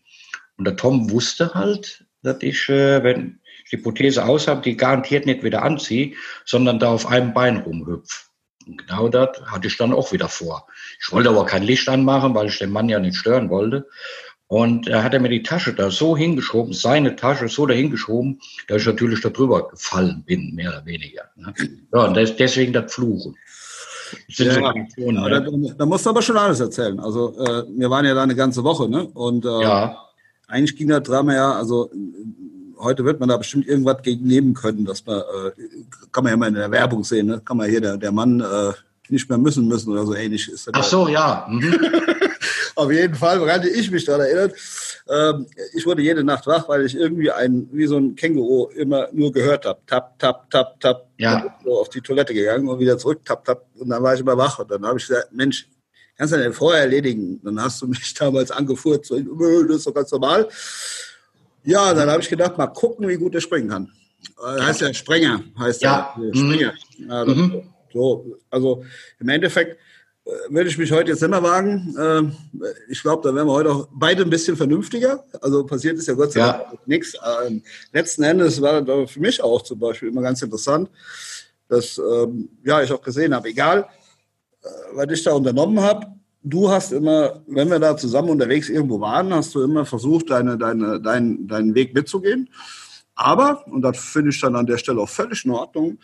[0.58, 4.76] Und der Tom wusste halt, dass ich, äh, wenn ich die Prothese aus habe, die
[4.76, 8.30] garantiert nicht wieder anziehe, sondern da auf einem Bein rumhüpf.
[8.66, 10.66] Und genau das hatte ich dann auch wieder vor.
[11.00, 13.88] Ich wollte aber kein Licht anmachen, weil ich den Mann ja nicht stören wollte.
[14.48, 18.40] Und er hat er mir die Tasche da so hingeschoben, seine Tasche so dahin geschoben,
[18.68, 21.24] dass ich natürlich da drüber gefallen bin, mehr oder weniger.
[21.34, 21.52] Ne?
[21.92, 23.36] Ja, und deswegen das Fluchen.
[24.28, 25.30] Ja, so ja, ne?
[25.30, 27.00] da, da, musst du aber schon alles erzählen.
[27.00, 29.06] Also äh, wir waren ja da eine ganze Woche, ne?
[29.06, 29.96] Und äh, ja.
[30.46, 31.90] eigentlich ging das Drama ja, also
[32.78, 35.50] heute wird man da bestimmt irgendwas gegen nehmen können, dass man, äh,
[36.12, 37.42] kann man ja mal in der Werbung sehen, ne?
[37.44, 38.72] Kann man hier der, der Mann äh,
[39.08, 40.68] nicht mehr müssen müssen oder so ähnlich ist.
[40.72, 41.46] Ach so, ja.
[41.48, 41.74] Mhm.
[42.76, 44.54] Auf jeden Fall woran ich mich daran erinnert.
[45.08, 49.08] Ähm, ich wurde jede Nacht wach, weil ich irgendwie ein, wie so ein Känguru immer
[49.12, 49.80] nur gehört habe.
[49.86, 51.08] Tap, tap, tap, tap.
[51.16, 51.56] Ja.
[51.64, 53.64] So auf die Toilette gegangen und wieder zurück, tap, tap.
[53.78, 54.58] Und dann war ich immer wach.
[54.58, 55.66] Und dann habe ich gesagt, Mensch,
[56.18, 57.40] kannst du denn vorher erledigen?
[57.42, 59.06] Dann hast du mich damals angefuhrt.
[59.06, 60.46] So, das ist doch ganz normal.
[61.64, 63.90] Ja, dann habe ich gedacht, mal gucken, wie gut er springen kann.
[64.38, 66.14] Äh, heißt ja Sprenger, heißt ja.
[67.08, 67.62] Ja, mhm.
[67.90, 68.84] So, also
[69.18, 69.78] im Endeffekt
[70.48, 71.94] würde ich mich heute jetzt mehr wagen.
[71.96, 75.24] Äh, ich glaube, da wären wir heute auch beide ein bisschen vernünftiger.
[75.40, 76.78] Also passiert ist ja Gott sei Dank ja.
[76.86, 77.16] nichts.
[77.46, 77.62] Ähm,
[77.92, 80.90] letzten Endes war das für mich auch zum Beispiel immer ganz interessant,
[81.68, 83.86] dass ähm, ja ich auch gesehen habe, egal
[84.62, 86.06] äh, was ich da unternommen habe,
[86.42, 90.58] du hast immer, wenn wir da zusammen unterwegs irgendwo waren, hast du immer versucht, deine,
[90.58, 92.48] deine, dein, deinen Weg mitzugehen.
[93.14, 95.98] Aber, und das finde ich dann an der Stelle auch völlig in Ordnung,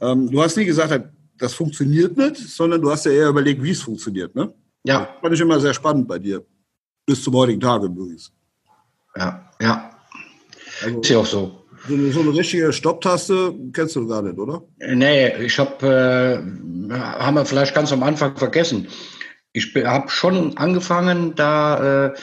[0.00, 3.70] ähm, du hast nie gesagt, das funktioniert nicht, sondern du hast ja eher überlegt, wie
[3.70, 4.34] es funktioniert.
[4.34, 4.52] Ne?
[4.84, 5.00] Ja.
[5.00, 6.44] Das fand ich immer sehr spannend bei dir.
[7.06, 8.32] Bis zum heutigen Tage übrigens.
[9.16, 9.90] Ja, ja.
[10.82, 11.60] Also, ist ja auch so.
[11.86, 14.62] So eine, so eine richtige Stopptaste kennst du gar nicht, oder?
[14.78, 18.88] Nee, ich habe, äh, haben wir vielleicht ganz am Anfang vergessen.
[19.52, 22.14] Ich habe schon angefangen, da äh,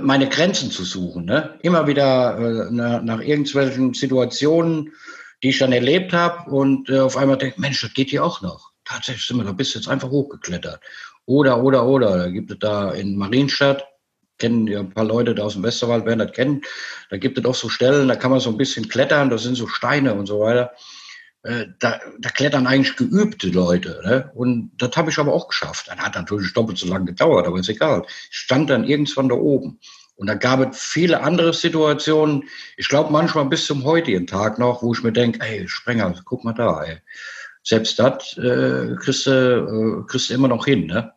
[0.00, 1.24] meine Grenzen zu suchen.
[1.24, 1.58] Ne?
[1.62, 4.92] Immer wieder äh, nach, nach irgendwelchen Situationen,
[5.42, 8.42] die ich dann erlebt habe und äh, auf einmal denke, Mensch, das geht hier auch
[8.42, 8.70] noch.
[8.84, 10.80] Tatsächlich sind wir da bist jetzt einfach hochgeklettert.
[11.26, 12.18] Oder, oder, oder.
[12.18, 13.84] Da gibt es da in Marienstadt,
[14.38, 16.62] kennen ja ein paar Leute da aus dem Westerwald, werden das kennen.
[17.08, 19.54] Da gibt es auch so Stellen, da kann man so ein bisschen klettern, da sind
[19.54, 20.72] so Steine und so weiter.
[21.42, 24.00] Äh, da, da klettern eigentlich geübte Leute.
[24.04, 24.30] Ne?
[24.34, 25.88] Und das habe ich aber auch geschafft.
[25.88, 28.04] Dann hat natürlich doppelt so lange gedauert, aber ist egal.
[28.30, 29.78] Ich stand dann irgendwann da oben.
[30.20, 32.44] Und da gab es viele andere Situationen,
[32.76, 36.44] ich glaube manchmal bis zum heutigen Tag noch, wo ich mir denke, ey, Sprenger, guck
[36.44, 36.98] mal da, ey.
[37.62, 41.14] Selbst das äh, kriegst, du, äh, kriegst du immer noch hin, ne?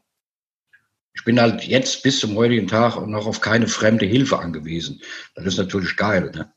[1.13, 5.01] Ich bin halt jetzt bis zum heutigen Tag noch auf keine fremde Hilfe angewiesen.
[5.35, 6.53] Das ist natürlich geil, ne?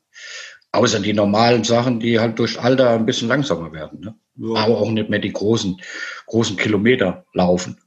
[0.71, 4.15] Außer die normalen Sachen, die halt durch Alter ein bisschen langsamer werden, ne?
[4.35, 4.55] Ja.
[4.61, 5.81] Aber auch nicht mehr die großen,
[6.27, 7.77] großen Kilometer laufen.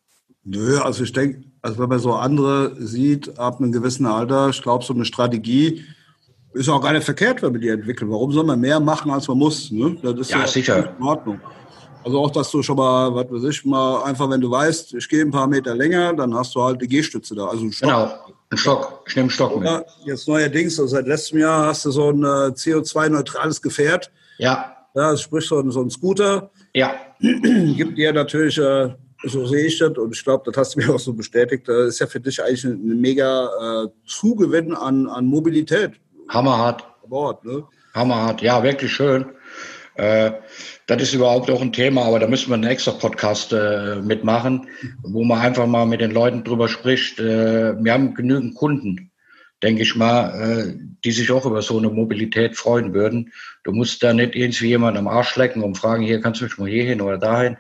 [0.44, 4.62] Nö, also ich denke, also wenn man so andere sieht, ab einem gewissen Alter, ich
[4.62, 5.84] glaube, so eine Strategie
[6.52, 8.10] ist auch gar nicht verkehrt, wenn man die entwickelt.
[8.10, 9.70] Warum soll man mehr machen, als man muss?
[9.70, 9.96] Ne?
[10.02, 10.94] Das ist ja, ja sicher.
[10.98, 11.40] In Ordnung.
[12.02, 15.08] Also auch, dass du schon mal, was weiß ich, mal einfach, wenn du weißt, ich
[15.08, 17.46] gehe ein paar Meter länger, dann hast du halt die Gehstütze da.
[17.46, 17.88] Also einen Stock.
[17.90, 19.04] Genau, einen Stock.
[19.06, 19.70] Ich nehme einen Stock mit.
[20.06, 24.10] Jetzt neuerdings, also seit letztem Jahr hast du so ein äh, CO2-neutrales Gefährt.
[24.38, 24.76] Ja.
[24.94, 26.50] Ja, sprich so ein, so ein Scooter.
[26.74, 26.94] Ja.
[27.20, 30.94] Gibt dir natürlich äh, so sehe ich das und ich glaube, das hast du mir
[30.94, 31.68] auch so bestätigt.
[31.68, 35.92] Das ist ja für dich eigentlich ein mega äh, Zugewinn an, an Mobilität.
[36.28, 36.84] Hammerhart.
[37.10, 37.64] Bord, ne?
[37.92, 39.26] Hammerhart, ja, wirklich schön.
[39.96, 40.30] Äh,
[40.86, 44.68] das ist überhaupt auch ein Thema, aber da müssen wir einen extra Podcast äh, mitmachen,
[45.02, 47.18] wo man einfach mal mit den Leuten drüber spricht.
[47.18, 49.10] Äh, wir haben genügend Kunden,
[49.62, 53.32] denke ich mal, äh, die sich auch über so eine Mobilität freuen würden.
[53.64, 56.56] Du musst da nicht irgendwie jemand am Arsch lecken und fragen, hier kannst du mich
[56.56, 57.56] mal hier hin oder dahin.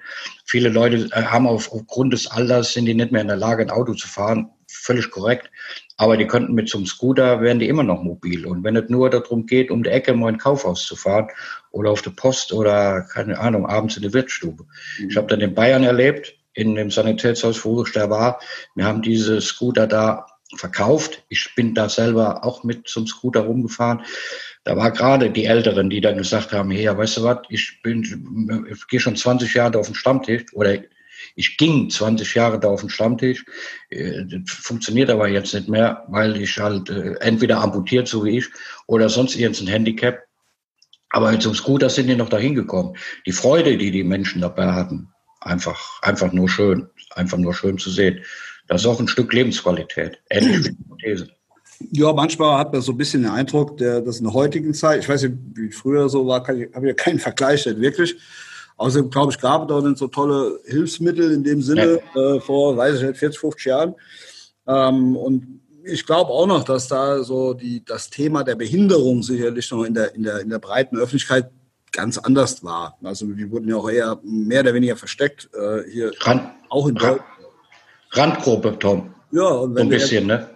[0.50, 3.62] Viele Leute äh, haben auf, aufgrund des Alters sind die nicht mehr in der Lage,
[3.62, 4.50] ein Auto zu fahren.
[4.66, 5.48] Völlig korrekt.
[5.96, 8.44] Aber die könnten mit einem Scooter, wären die immer noch mobil.
[8.46, 11.28] Und wenn es nur darum geht, um die Ecke mal in ein Kaufhaus zu fahren
[11.70, 14.64] oder auf der Post oder, keine Ahnung, abends in der Wirtsstube.
[14.98, 15.10] Mhm.
[15.10, 18.40] Ich habe dann in Bayern erlebt, in dem Sanitätshaus, wo ich da war.
[18.74, 21.22] Wir haben diese Scooter da verkauft.
[21.28, 24.02] Ich bin da selber auch mit zum Scooter rumgefahren.
[24.64, 28.66] Da war gerade die Älteren, die dann gesagt haben, hey, weißt du was, ich bin,
[28.70, 30.78] ich gehe schon 20 Jahre da auf den Stammtisch oder
[31.34, 33.44] ich ging 20 Jahre da auf den Stammtisch.
[33.90, 38.38] Äh, das funktioniert aber jetzt nicht mehr, weil ich halt äh, entweder amputiert, so wie
[38.38, 38.48] ich,
[38.86, 40.24] oder sonst irgendein Handicap.
[41.10, 42.96] Aber zum Scooter sind die noch dahin gekommen.
[43.26, 45.08] Die Freude, die die Menschen dabei hatten,
[45.40, 48.24] einfach, einfach nur schön, einfach nur schön zu sehen.
[48.68, 50.20] Das ist auch ein Stück Lebensqualität.
[50.30, 51.28] Ähnlich wie die Prothese.
[51.92, 55.00] Ja, manchmal hat man so ein bisschen den Eindruck, der, dass in der heutigen Zeit,
[55.00, 58.16] ich weiß nicht, wie früher so war, kann ich, habe ja keinen Vergleich nicht wirklich.
[58.76, 62.36] Außerdem, glaube ich, gab es da nicht so tolle Hilfsmittel in dem Sinne ja.
[62.36, 63.94] äh, vor, weiß ich nicht, 40, 50 Jahren.
[64.66, 69.70] Ähm, und ich glaube auch noch, dass da so die, das Thema der Behinderung sicherlich
[69.70, 71.50] noch in der, in der, in der breiten Öffentlichkeit
[71.92, 72.96] ganz anders war.
[73.02, 76.94] Also die wurden ja auch eher mehr oder weniger versteckt äh, hier, Rand, auch in
[76.94, 77.22] Deutschland.
[78.12, 79.14] Randgruppe, Tom.
[79.32, 80.50] Ja, und wenn so ein bisschen, ne?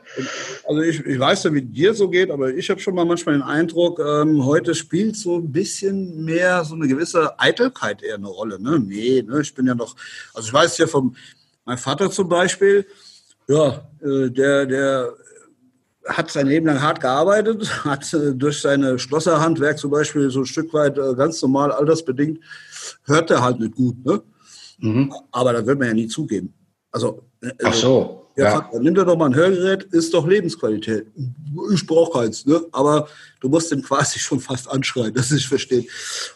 [0.65, 3.37] Also ich, ich weiß ja, wie dir so geht, aber ich habe schon mal manchmal
[3.37, 8.29] den Eindruck, ähm, heute spielt so ein bisschen mehr so eine gewisse Eitelkeit eher eine
[8.29, 8.61] Rolle.
[8.61, 8.79] Ne?
[8.79, 9.41] Nee, ne?
[9.41, 9.97] ich bin ja noch,
[10.33, 11.17] also ich weiß ja von
[11.65, 12.87] meinem Vater zum Beispiel,
[13.49, 15.15] ja, äh, der, der
[16.07, 20.47] hat sein Leben lang hart gearbeitet, hat äh, durch seine Schlosserhandwerk zum Beispiel so ein
[20.47, 22.41] Stück weit äh, ganz normal altersbedingt,
[23.05, 24.05] hört er halt nicht gut.
[24.05, 24.23] Ne?
[24.79, 25.13] Mhm.
[25.33, 26.55] Aber das wird man ja nie zugeben.
[26.91, 28.24] Also, also Ach so.
[28.37, 28.71] Ja, ja.
[28.73, 31.07] Dann nimm dir doch mal ein Hörgerät, ist doch Lebensqualität.
[31.73, 32.61] Ich brauche keins, ne?
[32.73, 33.09] aber
[33.41, 35.85] du musst den quasi schon fast anschreien, dass ich verstehe.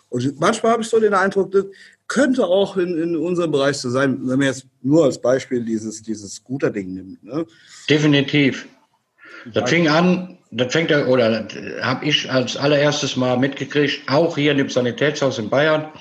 [0.08, 1.64] Und manchmal habe ich so den Eindruck, das
[2.06, 6.02] könnte auch in, in unserem Bereich so sein, wenn man jetzt nur als Beispiel dieses,
[6.02, 7.24] dieses Scooter-Ding nimmt.
[7.24, 7.46] Ne?
[7.88, 8.66] Definitiv.
[9.52, 11.46] Das fing an, das fängt ja, oder
[11.82, 15.92] habe ich als allererstes mal mitgekriegt, auch hier in dem Sanitätshaus in Bayern.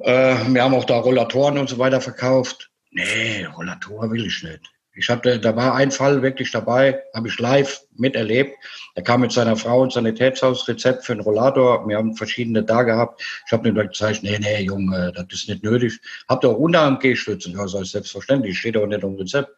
[0.00, 2.70] Äh, wir haben auch da Rollatoren und so weiter verkauft.
[2.90, 4.75] Nee, Rollator will ich nicht.
[4.98, 8.56] Ich hatte, da war ein Fall wirklich dabei, habe ich live miterlebt.
[8.94, 11.86] Er kam mit seiner Frau ins Sanitätshaus, Rezept für einen Rollator.
[11.86, 13.22] Wir haben verschiedene da gehabt.
[13.44, 16.00] Ich habe ihm gezeigt, nee, nee, Junge, das ist nicht nötig.
[16.28, 17.52] Habt ihr auch Unterarm G-Stützen?
[17.52, 19.50] Ja, das ist selbstverständlich, steht auch nicht im Rezept.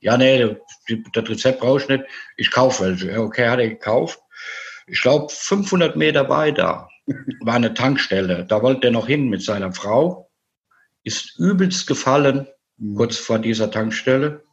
[0.00, 0.56] Ja, nee,
[1.12, 2.04] das Rezept brauche ich nicht.
[2.36, 3.10] Ich kaufe welche.
[3.10, 4.20] Ja, okay, hat er gekauft.
[4.86, 6.88] Ich glaube, 500 Meter weiter
[7.40, 8.46] war eine Tankstelle.
[8.46, 10.30] Da wollte er noch hin mit seiner Frau.
[11.02, 12.94] Ist übelst gefallen, mhm.
[12.94, 14.44] kurz vor dieser Tankstelle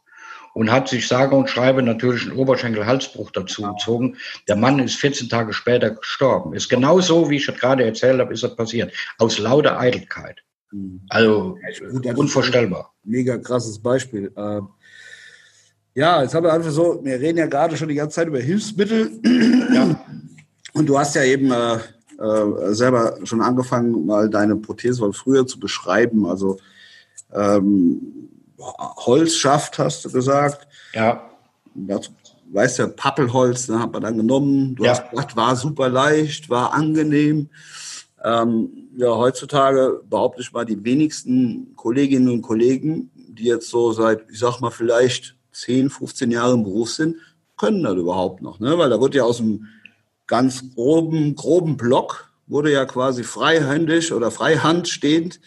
[0.54, 4.16] und hat sich sage und schreibe natürlich einen Oberschenkel-Halsbruch dazu gezogen.
[4.48, 6.54] Der Mann ist 14 Tage später gestorben.
[6.54, 8.92] Ist genau so, wie ich das gerade erzählt habe, ist das passiert.
[9.18, 10.42] Aus lauter Eitelkeit.
[10.70, 11.02] Mhm.
[11.08, 11.58] Also
[12.02, 12.92] ja, unvorstellbar.
[13.04, 14.32] Mega krasses Beispiel.
[14.36, 14.68] Ähm,
[15.94, 18.40] ja, jetzt haben wir einfach so, wir reden ja gerade schon die ganze Zeit über
[18.40, 19.10] Hilfsmittel.
[19.74, 20.04] Ja.
[20.74, 21.74] Und du hast ja eben äh,
[22.18, 26.24] äh, selber schon angefangen, mal deine Prothese von früher zu beschreiben.
[26.24, 26.58] Also
[27.34, 28.30] ähm,
[28.62, 30.66] Holz schafft, hast du gesagt.
[30.94, 31.30] Ja.
[31.74, 32.10] Das,
[32.52, 34.74] weißt ja, Pappelholz, ne, hat man dann genommen.
[34.74, 34.90] Du ja.
[34.90, 37.48] hast gesagt, war super leicht, war angenehm.
[38.24, 44.30] Ähm, ja, heutzutage behaupte ich mal, die wenigsten Kolleginnen und Kollegen, die jetzt so seit,
[44.30, 47.16] ich sag mal, vielleicht 10, 15 Jahre im Beruf sind,
[47.56, 48.60] können das überhaupt noch.
[48.60, 48.78] Ne?
[48.78, 49.66] Weil da wird ja aus einem
[50.26, 55.40] ganz groben, groben Block, wurde ja quasi freihändig oder freihand stehend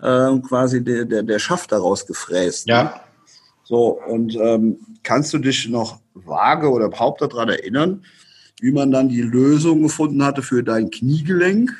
[0.00, 2.66] äh, quasi der, der, der Schaft daraus gefräst.
[2.66, 2.72] Ne?
[2.72, 3.00] Ja.
[3.64, 8.04] So, und ähm, kannst du dich noch vage oder überhaupt daran erinnern,
[8.60, 11.72] wie man dann die Lösung gefunden hatte für dein Kniegelenk,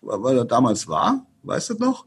[0.00, 1.26] weil das damals war?
[1.42, 2.06] Weißt du noch?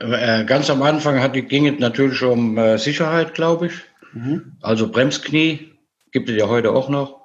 [0.00, 3.72] Äh, ganz am Anfang hat, ging es natürlich um äh, Sicherheit, glaube ich.
[4.12, 4.56] Mhm.
[4.60, 5.72] Also Bremsknie
[6.12, 7.18] gibt es ja heute auch noch.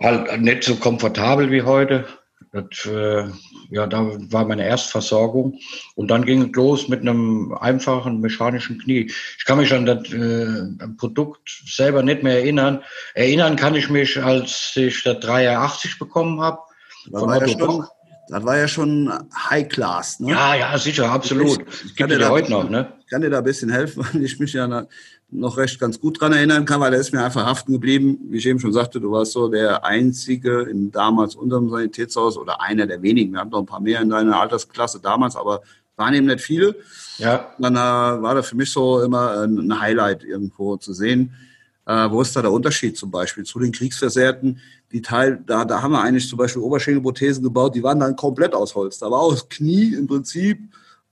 [0.00, 2.06] Halt nicht so komfortabel wie heute.
[2.52, 3.28] Das, äh,
[3.70, 5.58] ja, da war meine Erstversorgung.
[5.94, 9.10] Und dann ging es los mit einem einfachen mechanischen Knie.
[9.38, 12.82] Ich kann mich an das äh, Produkt selber nicht mehr erinnern.
[13.14, 16.58] Erinnern kann ich mich, als ich das 380 bekommen habe.
[17.10, 17.86] War ja schon,
[18.28, 19.12] das war ja schon
[19.50, 20.20] High Class.
[20.20, 20.30] Ne?
[20.30, 21.60] Ja, ja, sicher, absolut.
[21.68, 22.68] Ich, ich kann dir da heute noch.
[22.68, 22.92] Ne?
[23.14, 24.86] kann dir da ein bisschen helfen, weil ich mich ja
[25.30, 28.18] noch recht ganz gut dran erinnern kann, weil er ist mir einfach haften geblieben.
[28.28, 32.60] Wie ich eben schon sagte, du warst so der Einzige in damals unserem Sanitätshaus oder
[32.60, 33.32] einer der wenigen.
[33.32, 35.62] Wir hatten noch ein paar mehr in deiner Altersklasse damals, aber
[35.94, 36.74] waren eben nicht viele.
[37.18, 37.54] Ja.
[37.60, 41.34] Dann äh, war das für mich so immer ein Highlight irgendwo zu sehen.
[41.86, 44.60] Äh, wo ist da der Unterschied zum Beispiel zu den Kriegsversehrten?
[44.94, 48.54] Die Teil, da, da haben wir eigentlich zum Beispiel Oberschenkelprothesen gebaut, die waren dann komplett
[48.54, 48.98] aus Holz.
[49.00, 50.58] Da war das Knie im Prinzip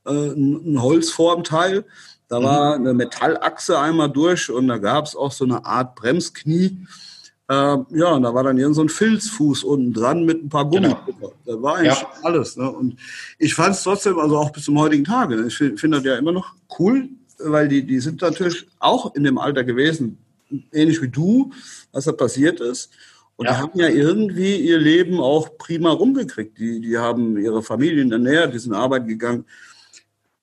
[0.07, 1.85] äh, ein Holzformteil.
[2.29, 2.45] Da mhm.
[2.45, 6.87] war eine Metallachse einmal durch und da gab es auch so eine Art Bremsknie.
[7.49, 10.65] Äh, ja, und da war dann irgend so ein Filzfuß unten dran mit ein paar
[10.65, 10.95] Gummi.
[11.07, 11.35] Genau.
[11.45, 12.09] Da war eigentlich ja.
[12.23, 12.57] alles.
[12.57, 12.71] Ne?
[12.71, 12.97] Und
[13.39, 15.49] ich fand es trotzdem, also auch bis zum heutigen Tage, ne?
[15.49, 17.09] ich finde find das ja immer noch cool,
[17.39, 20.19] weil die, die sind natürlich auch in dem Alter gewesen,
[20.73, 21.51] ähnlich wie du,
[21.91, 22.91] was da passiert ist.
[23.43, 23.55] Und ja.
[23.55, 26.57] die haben ja irgendwie ihr Leben auch prima rumgekriegt.
[26.59, 29.47] Die, die haben ihre Familien ernährt, die sind arbeiten gegangen.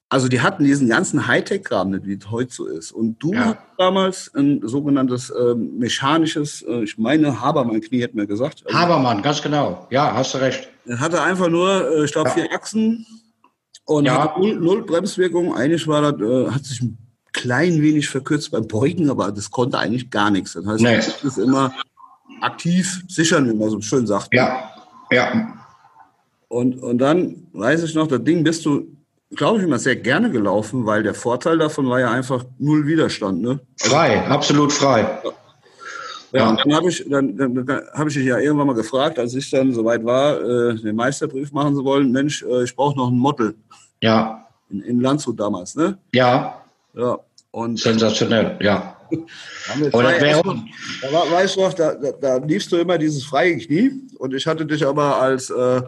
[0.09, 2.91] Also die hatten diesen ganzen Hightech-Kram nicht, wie es heute so ist.
[2.91, 3.45] Und du ja.
[3.45, 8.63] hast damals ein sogenanntes äh, mechanisches, äh, ich meine Habermann-Knie, hätte mir gesagt.
[8.65, 9.87] Also, Habermann, ganz genau.
[9.91, 10.67] Ja, hast du recht.
[10.85, 12.35] Er hatte einfach nur, äh, ich glaube, ja.
[12.35, 13.05] vier Achsen
[13.85, 14.23] und ja.
[14.23, 15.55] hatte null, null, Bremswirkung.
[15.55, 16.97] Eigentlich war das, äh, hat sich ein
[17.31, 20.53] klein wenig verkürzt beim Beugen, aber das konnte eigentlich gar nichts.
[20.53, 20.97] Das heißt, nee.
[20.97, 21.71] das ist immer
[22.41, 24.33] aktiv sichern, wie man so schön sagt.
[24.33, 24.71] Ja,
[25.11, 25.53] ja.
[26.47, 28.87] Und, und dann weiß ich noch, das Ding bist du,
[29.35, 33.41] glaube ich, immer sehr gerne gelaufen, weil der Vorteil davon war ja einfach null Widerstand.
[33.41, 33.59] Ne?
[33.77, 35.21] Frei, absolut frei.
[36.31, 39.17] Ja, und dann habe ich, dann, dann, dann hab ich dich ja irgendwann mal gefragt,
[39.17, 42.95] als ich dann soweit war, äh, den Meisterbrief machen zu wollen, Mensch, äh, ich brauche
[42.97, 43.55] noch ein Model.
[44.01, 44.47] Ja.
[44.69, 45.97] In, in Landshut damals, ne?
[46.13, 46.61] Ja.
[46.93, 47.19] Ja.
[47.51, 48.95] Und Sensationell, ja.
[49.11, 50.43] Das wäre
[51.01, 54.33] da war, weißt du noch, da, da, da liefst du immer dieses freie Knie und
[54.33, 55.81] ich hatte dich aber als äh,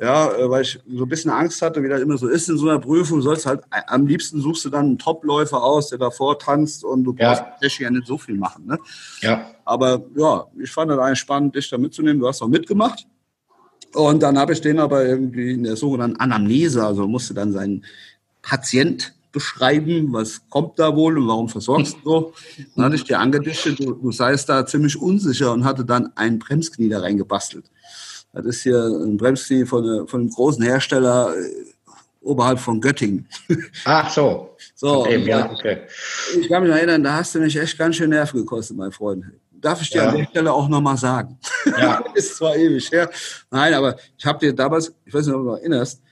[0.00, 2.58] ja, äh, weil ich so ein bisschen Angst hatte, wie das immer so ist in
[2.58, 5.98] so einer Prüfung, sollst halt, äh, am liebsten suchst du dann einen Topläufer aus, der
[5.98, 7.50] davor tanzt und du brauchst ja.
[7.50, 8.66] tatsächlich ja nicht so viel machen.
[8.66, 8.78] Ne?
[9.20, 9.50] Ja.
[9.64, 12.20] Aber ja, ich fand es eigentlich spannend, dich da mitzunehmen.
[12.20, 13.06] Du hast auch mitgemacht.
[13.94, 17.84] Und dann habe ich den aber irgendwie in der sogenannten Anamnese, also musste dann seinen
[18.42, 22.32] Patient beschreiben, was kommt da wohl und warum versorgst du so.
[22.74, 26.38] Dann hatte ich dir angedichtet, du, du seist da ziemlich unsicher und hatte dann ein
[26.38, 27.70] Bremsknie da reingebastelt.
[28.32, 31.64] Das ist hier ein Bremsknie von, von einem großen Hersteller äh,
[32.22, 33.28] oberhalb von Göttingen.
[33.84, 34.56] Ach so.
[34.74, 35.82] So, dem, ja, okay.
[36.40, 39.24] Ich kann mich erinnern, da hast du mich echt ganz schön Nerven gekostet, mein Freund.
[39.50, 40.08] Darf ich dir ja.
[40.08, 41.38] an der Stelle auch nochmal sagen.
[41.78, 42.04] Ja.
[42.14, 43.10] ist zwar ewig her.
[43.50, 46.02] Nein, aber ich habe dir damals, ich weiß nicht, ob du dich erinnerst,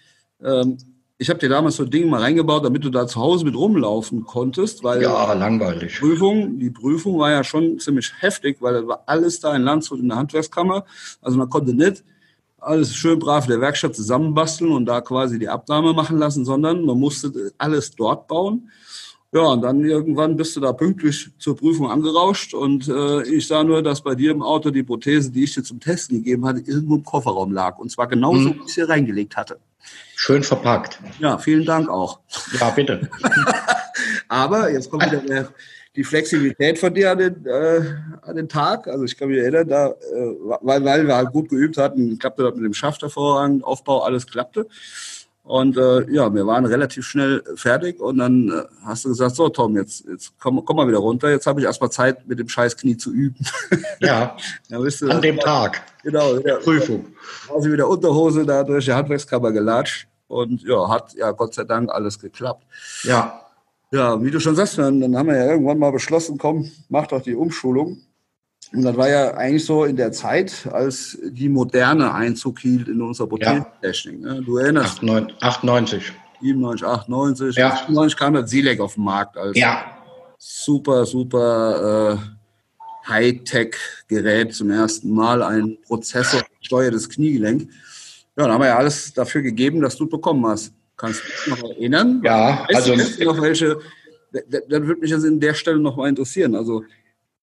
[0.42, 0.78] ähm,
[1.22, 3.54] ich habe dir damals so ein Ding mal reingebaut, damit du da zu Hause mit
[3.54, 5.94] rumlaufen konntest, weil ja, langweilig.
[5.94, 9.62] Die Prüfung, die Prüfung war ja schon ziemlich heftig, weil das war alles da in
[9.62, 10.84] Landshut in der Handwerkskammer.
[11.20, 12.02] Also man konnte nicht
[12.58, 16.84] alles schön brav in der Werkstatt zusammenbasteln und da quasi die Abnahme machen lassen, sondern
[16.84, 18.68] man musste alles dort bauen.
[19.32, 23.62] Ja, und dann irgendwann bist du da pünktlich zur Prüfung angerauscht und äh, ich sah
[23.62, 26.60] nur, dass bei dir im Auto die Prothese, die ich dir zum Testen gegeben hatte,
[26.60, 27.78] irgendwo im Kofferraum lag.
[27.78, 28.54] Und zwar genauso, mhm.
[28.56, 29.60] wie ich sie reingelegt hatte.
[30.16, 31.00] Schön verpackt.
[31.18, 32.20] Ja, vielen Dank auch.
[32.60, 33.08] Ja, bitte.
[34.28, 35.48] Aber jetzt kommt wieder der,
[35.96, 37.80] die Flexibilität von dir an den, äh,
[38.22, 38.88] an den Tag.
[38.88, 39.94] Also ich kann mich erinnern, da, äh,
[40.60, 44.26] weil, weil wir halt gut geübt hatten, klappte das mit dem Schaft hervorragend, Aufbau, alles
[44.26, 44.66] klappte.
[45.44, 49.48] Und äh, ja, wir waren relativ schnell fertig und dann äh, hast du gesagt, so
[49.48, 52.48] Tom, jetzt, jetzt komm, komm mal wieder runter, jetzt habe ich erstmal Zeit, mit dem
[52.48, 53.44] scheiß Knie zu üben.
[53.98, 54.36] Ja,
[54.70, 55.82] dann bist du, an dem Tag.
[56.04, 57.06] Genau, wieder, Prüfung.
[57.52, 61.90] Also wieder Unterhose da durch die Handwerkskammer gelatscht und ja, hat ja Gott sei Dank
[61.90, 62.64] alles geklappt.
[63.02, 63.40] Ja.
[63.90, 67.08] Ja, wie du schon sagst, dann, dann haben wir ja irgendwann mal beschlossen, komm, mach
[67.08, 68.00] doch die Umschulung.
[68.72, 73.02] Und das war ja eigentlich so in der Zeit, als die moderne Einzug hielt in
[73.02, 74.20] unserer Prothesentechnik.
[74.22, 74.34] Ja.
[74.34, 74.42] Ne?
[74.42, 75.02] Du erinnerst?
[75.02, 76.12] 98.
[76.40, 77.56] 97, 98.
[77.56, 77.72] Ja.
[77.72, 79.84] 98 kam das Silek auf den Markt als ja.
[80.38, 87.68] super, super äh, Hightech-Gerät zum ersten Mal, ein Prozessor, steuertes Kniegelenk.
[88.36, 90.72] Ja, dann haben wir ja alles dafür gegeben, dass du bekommen hast.
[90.96, 92.22] Kannst du dich noch erinnern?
[92.24, 93.18] Ja, weißt also.
[93.18, 93.78] Du noch welche,
[94.32, 96.54] dann würde mich das in der Stelle noch mal interessieren.
[96.54, 96.84] Also,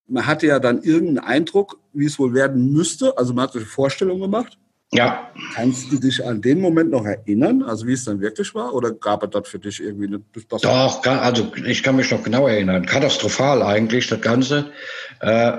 [0.10, 3.18] man hatte ja dann irgendeinen Eindruck, wie es wohl werden müsste.
[3.18, 4.58] Also, man hat sich Vorstellungen gemacht.
[4.92, 5.32] Ja.
[5.54, 8.74] Kannst du dich an den Moment noch erinnern, also wie es dann wirklich war?
[8.74, 10.22] Oder gab es das für dich irgendwie eine
[10.62, 12.86] Doch, also ich kann mich noch genau erinnern.
[12.86, 14.72] Katastrophal eigentlich, das Ganze.
[15.20, 15.58] Äh,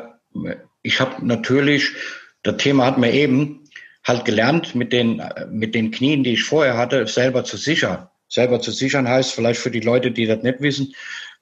[0.82, 1.94] ich habe natürlich,
[2.42, 3.60] das Thema hatten wir eben,
[4.02, 8.08] halt gelernt, mit den, mit den Knien, die ich vorher hatte, selber zu sichern.
[8.28, 10.94] Selber zu sichern heißt vielleicht für die Leute, die das nicht wissen,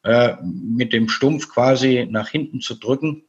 [0.05, 3.25] äh, mit dem Stumpf quasi nach hinten zu drücken.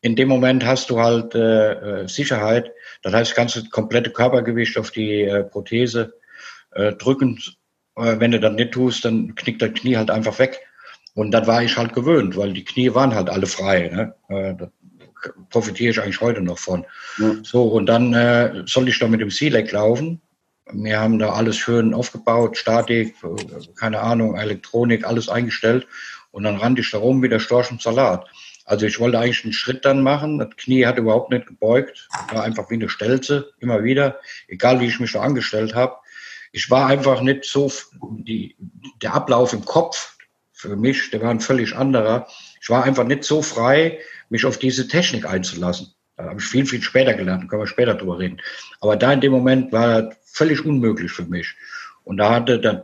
[0.00, 2.72] In dem Moment hast du halt äh, Sicherheit.
[3.02, 6.14] Das heißt, kannst du komplette Körpergewicht auf die äh, Prothese
[6.72, 7.38] äh, drücken.
[7.96, 10.60] Äh, wenn du das nicht tust, dann knickt das Knie halt einfach weg.
[11.14, 13.88] Und das war ich halt gewöhnt, weil die Knie waren halt alle frei.
[13.88, 14.14] Ne?
[14.28, 14.66] Äh,
[15.50, 16.84] profitiere ich eigentlich heute noch von.
[17.18, 17.34] Ja.
[17.42, 20.20] So, und dann äh, soll ich da mit dem Sealek laufen.
[20.72, 23.14] Wir haben da alles schön aufgebaut, Statik,
[23.76, 25.86] keine Ahnung, Elektronik, alles eingestellt.
[26.30, 28.26] Und dann rannte ich da rum wie der Storch im Salat.
[28.64, 30.38] Also ich wollte eigentlich einen Schritt dann machen.
[30.38, 32.08] Das Knie hat überhaupt nicht gebeugt.
[32.32, 34.18] War einfach wie eine Stelze, immer wieder.
[34.48, 35.96] Egal wie ich mich da angestellt habe.
[36.52, 38.56] Ich war einfach nicht so, die,
[39.02, 40.16] der Ablauf im Kopf
[40.52, 42.28] für mich, der war ein völlig anderer.
[42.60, 43.98] Ich war einfach nicht so frei,
[44.28, 45.92] mich auf diese Technik einzulassen.
[46.16, 48.40] Da habe ich viel, viel später gelernt, können wir später drüber reden.
[48.80, 51.54] Aber da in dem Moment war völlig unmöglich für mich.
[52.04, 52.82] Und da hatte dann,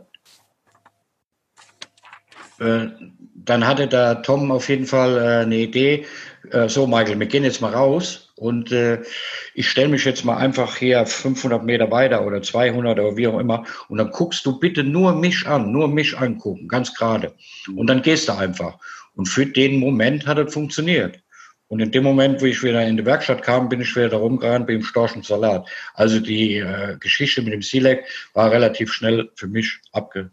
[2.59, 2.91] äh,
[3.35, 6.05] dann hatte da Tom auf jeden Fall äh, eine Idee,
[6.51, 9.01] äh, so Michael, wir gehen jetzt mal raus und äh,
[9.53, 13.39] ich stelle mich jetzt mal einfach hier 500 Meter weiter oder 200 oder wie auch
[13.39, 17.33] immer und dann guckst du bitte nur mich an, nur mich angucken, ganz gerade.
[17.75, 18.77] Und dann gehst du einfach.
[19.15, 21.19] Und für den Moment hat es funktioniert.
[21.69, 24.65] Und in dem Moment, wo ich wieder in die Werkstatt kam, bin ich wieder rumgerannt
[24.65, 25.69] beim Storchen Salat.
[25.93, 30.31] Also die äh, Geschichte mit dem Silek war relativ schnell für mich abge,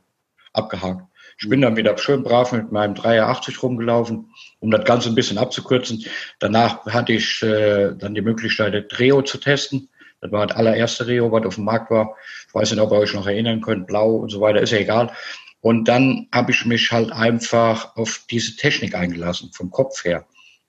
[0.54, 1.02] abgehakt.
[1.38, 4.30] Ich bin dann wieder schön brav mit meinem 380 rumgelaufen,
[4.60, 6.02] um das Ganze ein bisschen abzukürzen.
[6.38, 9.90] Danach hatte ich äh, dann die Möglichkeit, das Reo zu testen.
[10.22, 12.16] Das war das allererste Reo, was auf dem Markt war.
[12.48, 14.78] Ich weiß nicht, ob ihr euch noch erinnern könnt, blau und so weiter, ist ja
[14.78, 15.12] egal.
[15.60, 20.24] Und dann habe ich mich halt einfach auf diese Technik eingelassen, vom Kopf her.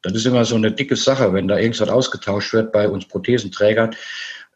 [0.08, 3.96] Das ist immer so eine dicke Sache, wenn da irgendwas ausgetauscht wird bei uns Prothesenträgern,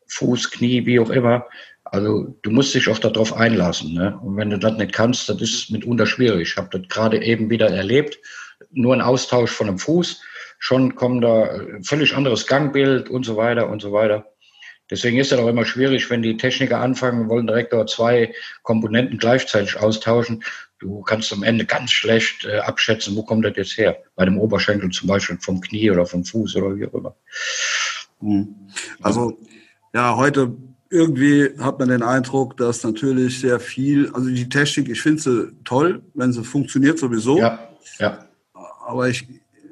[0.07, 1.45] Fuß, Knie, wie auch immer.
[1.83, 3.93] Also du musst dich auch darauf einlassen.
[3.93, 4.17] Ne?
[4.21, 6.51] Und wenn du das nicht kannst, das ist mitunter schwierig.
[6.51, 8.17] Ich habe das gerade eben wieder erlebt.
[8.71, 10.21] Nur ein Austausch von einem Fuß,
[10.59, 14.30] schon kommt da völlig anderes Gangbild und so weiter und so weiter.
[14.91, 19.17] Deswegen ist es auch immer schwierig, wenn die Techniker anfangen, wollen direkt dort zwei Komponenten
[19.17, 20.43] gleichzeitig austauschen.
[20.79, 23.97] Du kannst am Ende ganz schlecht äh, abschätzen, wo kommt das jetzt her?
[24.15, 27.15] Bei dem Oberschenkel zum Beispiel vom Knie oder vom Fuß oder wie auch immer.
[28.19, 28.53] Hm.
[29.01, 29.39] Also
[29.93, 30.55] ja, heute
[30.89, 35.51] irgendwie hat man den Eindruck, dass natürlich sehr viel, also die Technik, ich finde sie
[35.63, 37.37] toll, wenn sie funktioniert sowieso.
[37.37, 38.25] Ja, ja.
[38.85, 39.25] Aber ich,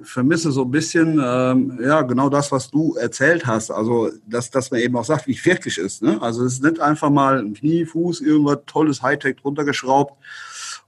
[0.03, 3.71] vermisse so ein bisschen, ähm, ja, genau das, was du erzählt hast.
[3.71, 6.01] Also, dass, dass man eben auch sagt, wie es wirklich ist.
[6.01, 6.21] Ne?
[6.21, 10.13] Also, es ist nicht einfach mal ein Knie, Fuß, irgendwas tolles Hightech drunter geschraubt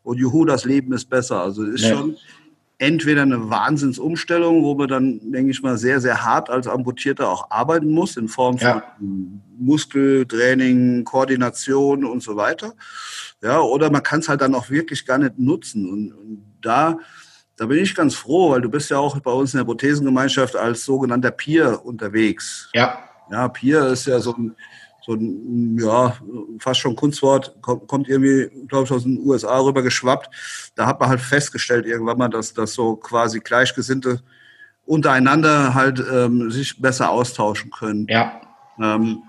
[0.03, 1.41] und juhu, das Leben ist besser.
[1.41, 1.95] Also, es ist nee.
[1.95, 2.17] schon
[2.81, 7.51] entweder eine Wahnsinnsumstellung, wo man dann, denke ich mal, sehr, sehr hart als Amputierter auch
[7.51, 8.83] arbeiten muss, in Form von ja.
[9.59, 12.73] Muskeltraining, Koordination und so weiter.
[13.43, 15.87] Ja, oder man kann es halt dann auch wirklich gar nicht nutzen.
[15.87, 16.97] Und, und da
[17.61, 20.55] da bin ich ganz froh, weil du bist ja auch bei uns in der Prothesengemeinschaft
[20.55, 22.71] als sogenannter Peer unterwegs.
[22.73, 23.03] Ja.
[23.29, 24.55] Ja, Peer ist ja so ein,
[25.05, 26.17] so ein ja,
[26.57, 30.71] fast schon Kunstwort, kommt irgendwie, glaube ich, aus den USA rüber geschwappt.
[30.73, 34.23] Da hat man halt festgestellt irgendwann mal, dass das so quasi Gleichgesinnte
[34.87, 38.07] untereinander halt ähm, sich besser austauschen können.
[38.09, 38.41] Ja.
[38.79, 39.21] Ähm,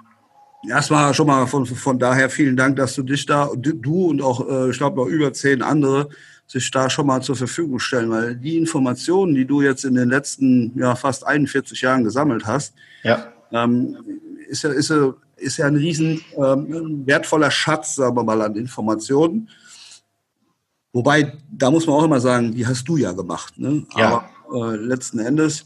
[0.69, 4.49] erstmal schon mal von, von daher vielen Dank, dass du dich da, du und auch,
[4.49, 6.09] äh, ich glaube, noch über zehn andere
[6.47, 10.09] sich da schon mal zur Verfügung stellen, weil die Informationen, die du jetzt in den
[10.09, 13.33] letzten ja, fast 41 Jahren gesammelt hast, ja.
[13.53, 13.97] ähm,
[14.49, 18.55] ist, ja, ist, ja, ist ja ein riesen ähm, wertvoller Schatz, sagen wir mal, an
[18.57, 19.49] Informationen.
[20.93, 23.59] Wobei, da muss man auch immer sagen, die hast du ja gemacht.
[23.59, 23.87] Ne?
[23.97, 24.29] Ja.
[24.51, 25.65] Aber äh, letzten Endes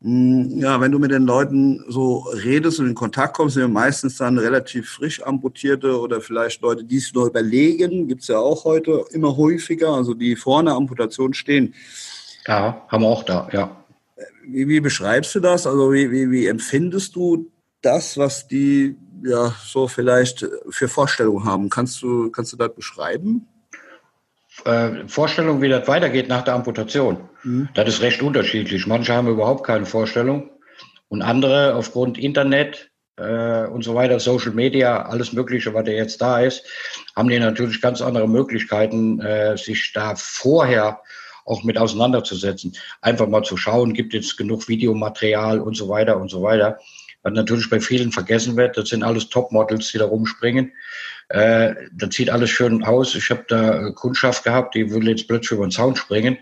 [0.00, 4.38] ja, wenn du mit den Leuten so redest und in Kontakt kommst, sind meistens dann
[4.38, 9.04] relativ frisch amputierte oder vielleicht Leute, die es nur überlegen, gibt es ja auch heute
[9.10, 11.74] immer häufiger, also die vor einer Amputation stehen.
[12.46, 13.84] Ja, haben wir auch da, ja.
[14.46, 15.66] Wie, wie beschreibst du das?
[15.66, 17.50] Also wie, wie, wie empfindest du
[17.82, 21.70] das, was die ja so vielleicht für Vorstellungen haben?
[21.70, 23.48] Kannst du, kannst du das beschreiben?
[24.64, 27.28] Äh, Vorstellung, wie das weitergeht nach der Amputation.
[27.42, 27.68] Mhm.
[27.74, 28.86] Das ist recht unterschiedlich.
[28.86, 30.50] Manche haben überhaupt keine Vorstellung
[31.08, 36.20] und andere aufgrund Internet äh, und so weiter, Social Media, alles Mögliche, was da jetzt
[36.20, 36.64] da ist,
[37.16, 41.00] haben die natürlich ganz andere Möglichkeiten, äh, sich da vorher
[41.44, 42.76] auch mit auseinanderzusetzen.
[43.00, 46.78] Einfach mal zu schauen, gibt es genug Videomaterial und so weiter und so weiter.
[47.22, 50.72] Was natürlich bei vielen vergessen wird, das sind alles Topmodels, die da rumspringen.
[51.28, 53.14] Äh, das sieht alles schön aus.
[53.14, 56.38] Ich habe da Kundschaft gehabt, die will jetzt plötzlich über den Zaun springen,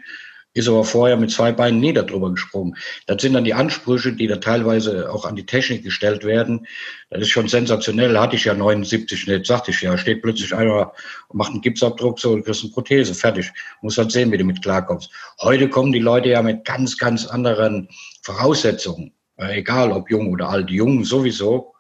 [0.54, 2.76] ist aber vorher mit zwei Beinen nie darüber gesprungen.
[3.06, 6.66] Das sind dann die Ansprüche, die da teilweise auch an die Technik gestellt werden.
[7.10, 8.18] Das ist schon sensationell.
[8.18, 9.98] Hatte ich ja 79 nicht, sagte ich ja.
[9.98, 10.92] Steht plötzlich einer
[11.28, 13.52] und macht einen Gipsabdruck, so, du kriegst eine Prothese, fertig.
[13.82, 15.10] Muss halt sehen, wie du mit klarkommst.
[15.42, 17.88] Heute kommen die Leute ja mit ganz, ganz anderen
[18.22, 19.12] Voraussetzungen.
[19.36, 20.70] Äh, egal ob jung oder alt.
[20.70, 21.74] Jungen sowieso.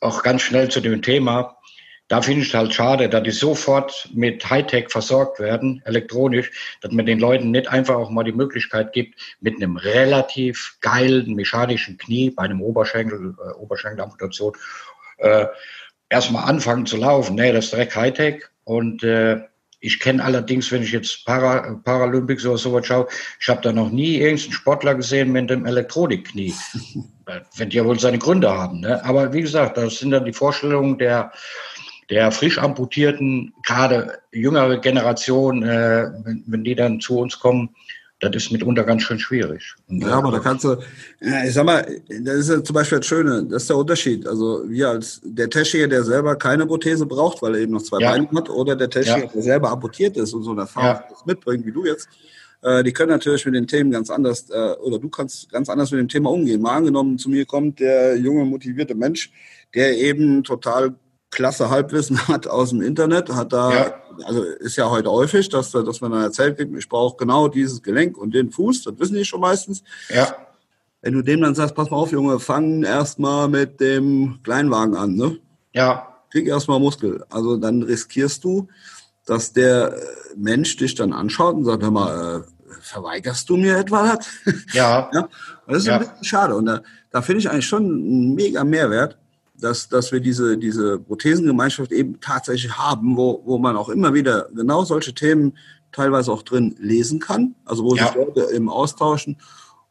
[0.00, 1.59] Auch ganz schnell zu dem Thema
[2.10, 6.50] da finde ich es halt schade, dass die sofort mit Hightech versorgt werden, elektronisch,
[6.80, 11.36] dass man den Leuten nicht einfach auch mal die Möglichkeit gibt, mit einem relativ geilen
[11.36, 14.54] mechanischen Knie bei einem Oberschenkel, äh, Oberschenkelamputation,
[15.18, 15.46] äh,
[16.08, 17.36] erstmal anfangen zu laufen.
[17.36, 18.42] Nee, das ist direkt Hightech.
[18.64, 19.42] Und äh,
[19.78, 23.06] ich kenne allerdings, wenn ich jetzt Para, Paralympics oder sowas schaue,
[23.40, 26.54] ich habe da noch nie irgendeinen Sportler gesehen mit einem Elektronikknie.
[27.56, 28.80] wenn die ja wohl seine Gründe haben.
[28.80, 29.04] Ne?
[29.04, 31.32] Aber wie gesagt, das sind dann die Vorstellungen der
[32.10, 37.70] der frisch amputierten, gerade jüngere Generation, äh, wenn, wenn die dann zu uns kommen,
[38.20, 39.74] das ist mitunter ganz schön schwierig.
[39.88, 40.76] Und, ja, aber da kannst du,
[41.20, 44.26] ich sag mal, das ist ja zum Beispiel das Schöne, das ist der Unterschied.
[44.26, 47.98] Also wir als der Techniker, der selber keine Prothese braucht, weil er eben noch zwei
[48.00, 48.10] ja.
[48.10, 49.32] Beine hat, oder der Techniker, ja.
[49.32, 51.16] der selber amputiert ist und so eine Erfahrung ja.
[51.24, 52.08] mitbringt, wie du jetzt,
[52.62, 55.90] äh, die können natürlich mit den Themen ganz anders, äh, oder du kannst ganz anders
[55.90, 56.60] mit dem Thema umgehen.
[56.60, 59.32] Mal angenommen, zu mir kommt der junge, motivierte Mensch,
[59.74, 60.94] der eben total
[61.30, 63.94] klasse Halbwissen hat aus dem Internet, hat da, ja.
[64.24, 67.82] also ist ja heute häufig, dass, dass man dann erzählt kriegt, ich brauche genau dieses
[67.82, 69.82] Gelenk und den Fuß, das wissen die schon meistens.
[70.08, 70.34] Ja.
[71.02, 75.14] Wenn du dem dann sagst, pass mal auf, Junge, fang erstmal mit dem Kleinwagen an,
[75.14, 75.38] ne?
[75.72, 76.08] Ja.
[76.30, 77.24] Krieg erstmal Muskel.
[77.30, 78.68] Also dann riskierst du,
[79.24, 80.00] dass der äh,
[80.36, 84.26] Mensch dich dann anschaut und sagt, hör mal, äh, verweigerst du mir etwa das?
[84.72, 85.10] Ja.
[85.14, 85.28] ja?
[85.66, 85.94] Das ist ja.
[85.94, 86.54] ein bisschen schade.
[86.54, 89.18] Und da, da finde ich eigentlich schon einen mega Mehrwert,
[89.60, 94.48] dass, dass wir diese, diese Prothesengemeinschaft eben tatsächlich haben, wo, wo man auch immer wieder
[94.54, 95.56] genau solche Themen
[95.92, 98.06] teilweise auch drin lesen kann, also wo ja.
[98.06, 99.36] sich Leute eben austauschen.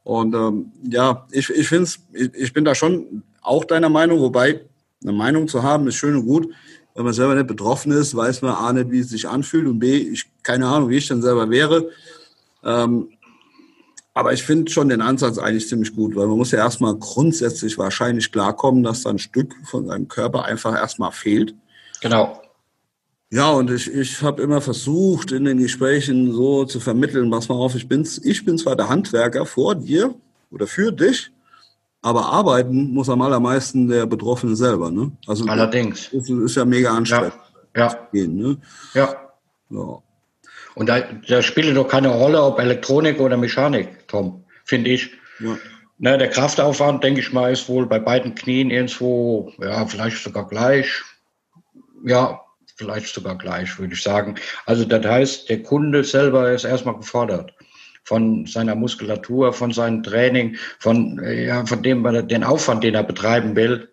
[0.04, 4.62] Und ähm, ja, ich, ich finde ich, ich bin da schon auch deiner Meinung, wobei
[5.04, 6.54] eine Meinung zu haben ist schön und gut.
[6.96, 9.80] Wenn man selber nicht betroffen ist, weiß man A nicht, wie es sich anfühlt und
[9.80, 11.90] B, ich keine Ahnung, wie ich dann selber wäre.
[12.64, 13.10] Ähm,
[14.14, 17.78] aber ich finde schon den Ansatz eigentlich ziemlich gut, weil man muss ja erstmal grundsätzlich
[17.78, 21.56] wahrscheinlich klarkommen, dass da ein Stück von seinem Körper einfach erstmal fehlt.
[22.02, 22.42] Genau.
[23.32, 27.56] Ja, und ich, ich habe immer versucht, in den Gesprächen so zu vermitteln, pass mal
[27.56, 30.16] auf, ich bin, ich bin zwar der Handwerker vor dir
[30.50, 31.32] oder für dich,
[32.02, 34.90] aber arbeiten muss am allermeisten der Betroffene selber.
[34.90, 35.12] Ne?
[35.28, 36.10] Also Allerdings.
[36.12, 37.34] Das ist ja mega anstrengend.
[37.76, 37.88] Ja.
[37.88, 38.08] ja.
[38.12, 38.58] Gehen, ne?
[38.96, 39.16] ja.
[39.70, 40.02] ja.
[40.76, 45.12] Und da, da spielt doch keine Rolle, ob Elektronik oder Mechanik, Tom, finde ich.
[45.40, 45.58] Ja.
[45.98, 50.48] Ne, der Kraftaufwand, denke ich mal, ist wohl bei beiden Knien irgendwo, ja, vielleicht sogar
[50.48, 51.02] gleich.
[52.06, 52.40] Ja,
[52.78, 54.36] vielleicht sogar gleich, würde ich sagen.
[54.66, 57.54] Also das heißt, der Kunde selber ist erstmal gefordert
[58.06, 63.56] von seiner Muskulatur, von seinem Training, von, ja, von dem, den Aufwand, den er betreiben
[63.56, 63.90] will.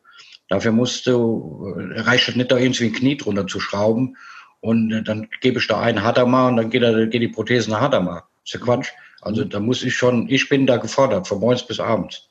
[0.48, 4.16] Dafür musst du, reicht es nicht, da irgendwie ein Knie drunter zu schrauben
[4.60, 7.80] und dann gebe ich da einen Hadamar und dann geht, er, geht die Prothese nach
[7.80, 8.28] Hadamar.
[8.44, 8.90] ist ja Quatsch.
[9.20, 12.28] Also da muss ich schon, ich bin da gefordert, von morgens bis abends.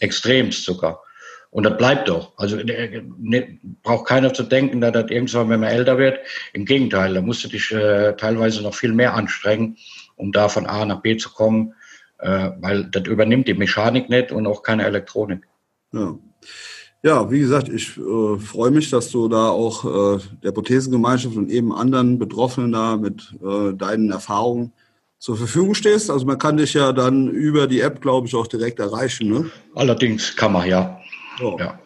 [0.00, 1.02] Extremst sogar.
[1.50, 2.32] Und das bleibt doch.
[2.38, 6.18] Also ne, braucht keiner zu denken, dass das irgendwann, wenn man älter wird.
[6.54, 9.76] Im Gegenteil, da musst du dich äh, teilweise noch viel mehr anstrengen,
[10.16, 11.74] um da von A nach B zu kommen,
[12.20, 15.46] äh, weil das übernimmt die Mechanik nicht und auch keine Elektronik.
[15.92, 16.18] Ja.
[17.04, 21.50] Ja, wie gesagt, ich äh, freue mich, dass du da auch äh, der Prothesengemeinschaft und
[21.50, 24.72] eben anderen Betroffenen da mit äh, deinen Erfahrungen
[25.18, 26.10] zur Verfügung stehst.
[26.10, 29.30] Also man kann dich ja dann über die App, glaube ich, auch direkt erreichen.
[29.30, 29.50] Ne?
[29.74, 31.00] Allerdings kann man, ja.
[31.38, 31.58] So.
[31.58, 31.78] ja.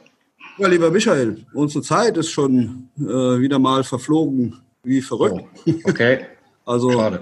[0.59, 5.45] Ja, lieber Michael, unsere Zeit ist schon äh, wieder mal verflogen wie verrückt.
[5.67, 6.27] Oh, okay.
[6.65, 7.21] also, Schade.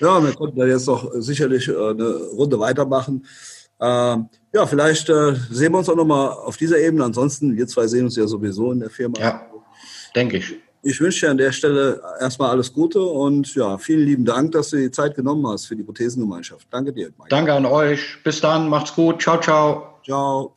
[0.00, 3.24] ja, wir konnten da jetzt noch sicherlich äh, eine Runde weitermachen.
[3.80, 7.04] Ähm, ja, vielleicht äh, sehen wir uns auch nochmal auf dieser Ebene.
[7.04, 9.18] Ansonsten, wir zwei sehen uns ja sowieso in der Firma.
[9.18, 9.46] Ja,
[10.14, 10.54] denke ich.
[10.84, 14.70] Ich wünsche dir an der Stelle erstmal alles Gute und ja, vielen lieben Dank, dass
[14.70, 16.66] du die Zeit genommen hast für die Prothesengemeinschaft.
[16.70, 17.06] Danke dir.
[17.18, 17.28] Mike.
[17.28, 18.18] Danke an euch.
[18.24, 18.68] Bis dann.
[18.68, 19.22] Macht's gut.
[19.22, 20.00] Ciao, ciao.
[20.04, 20.56] Ciao.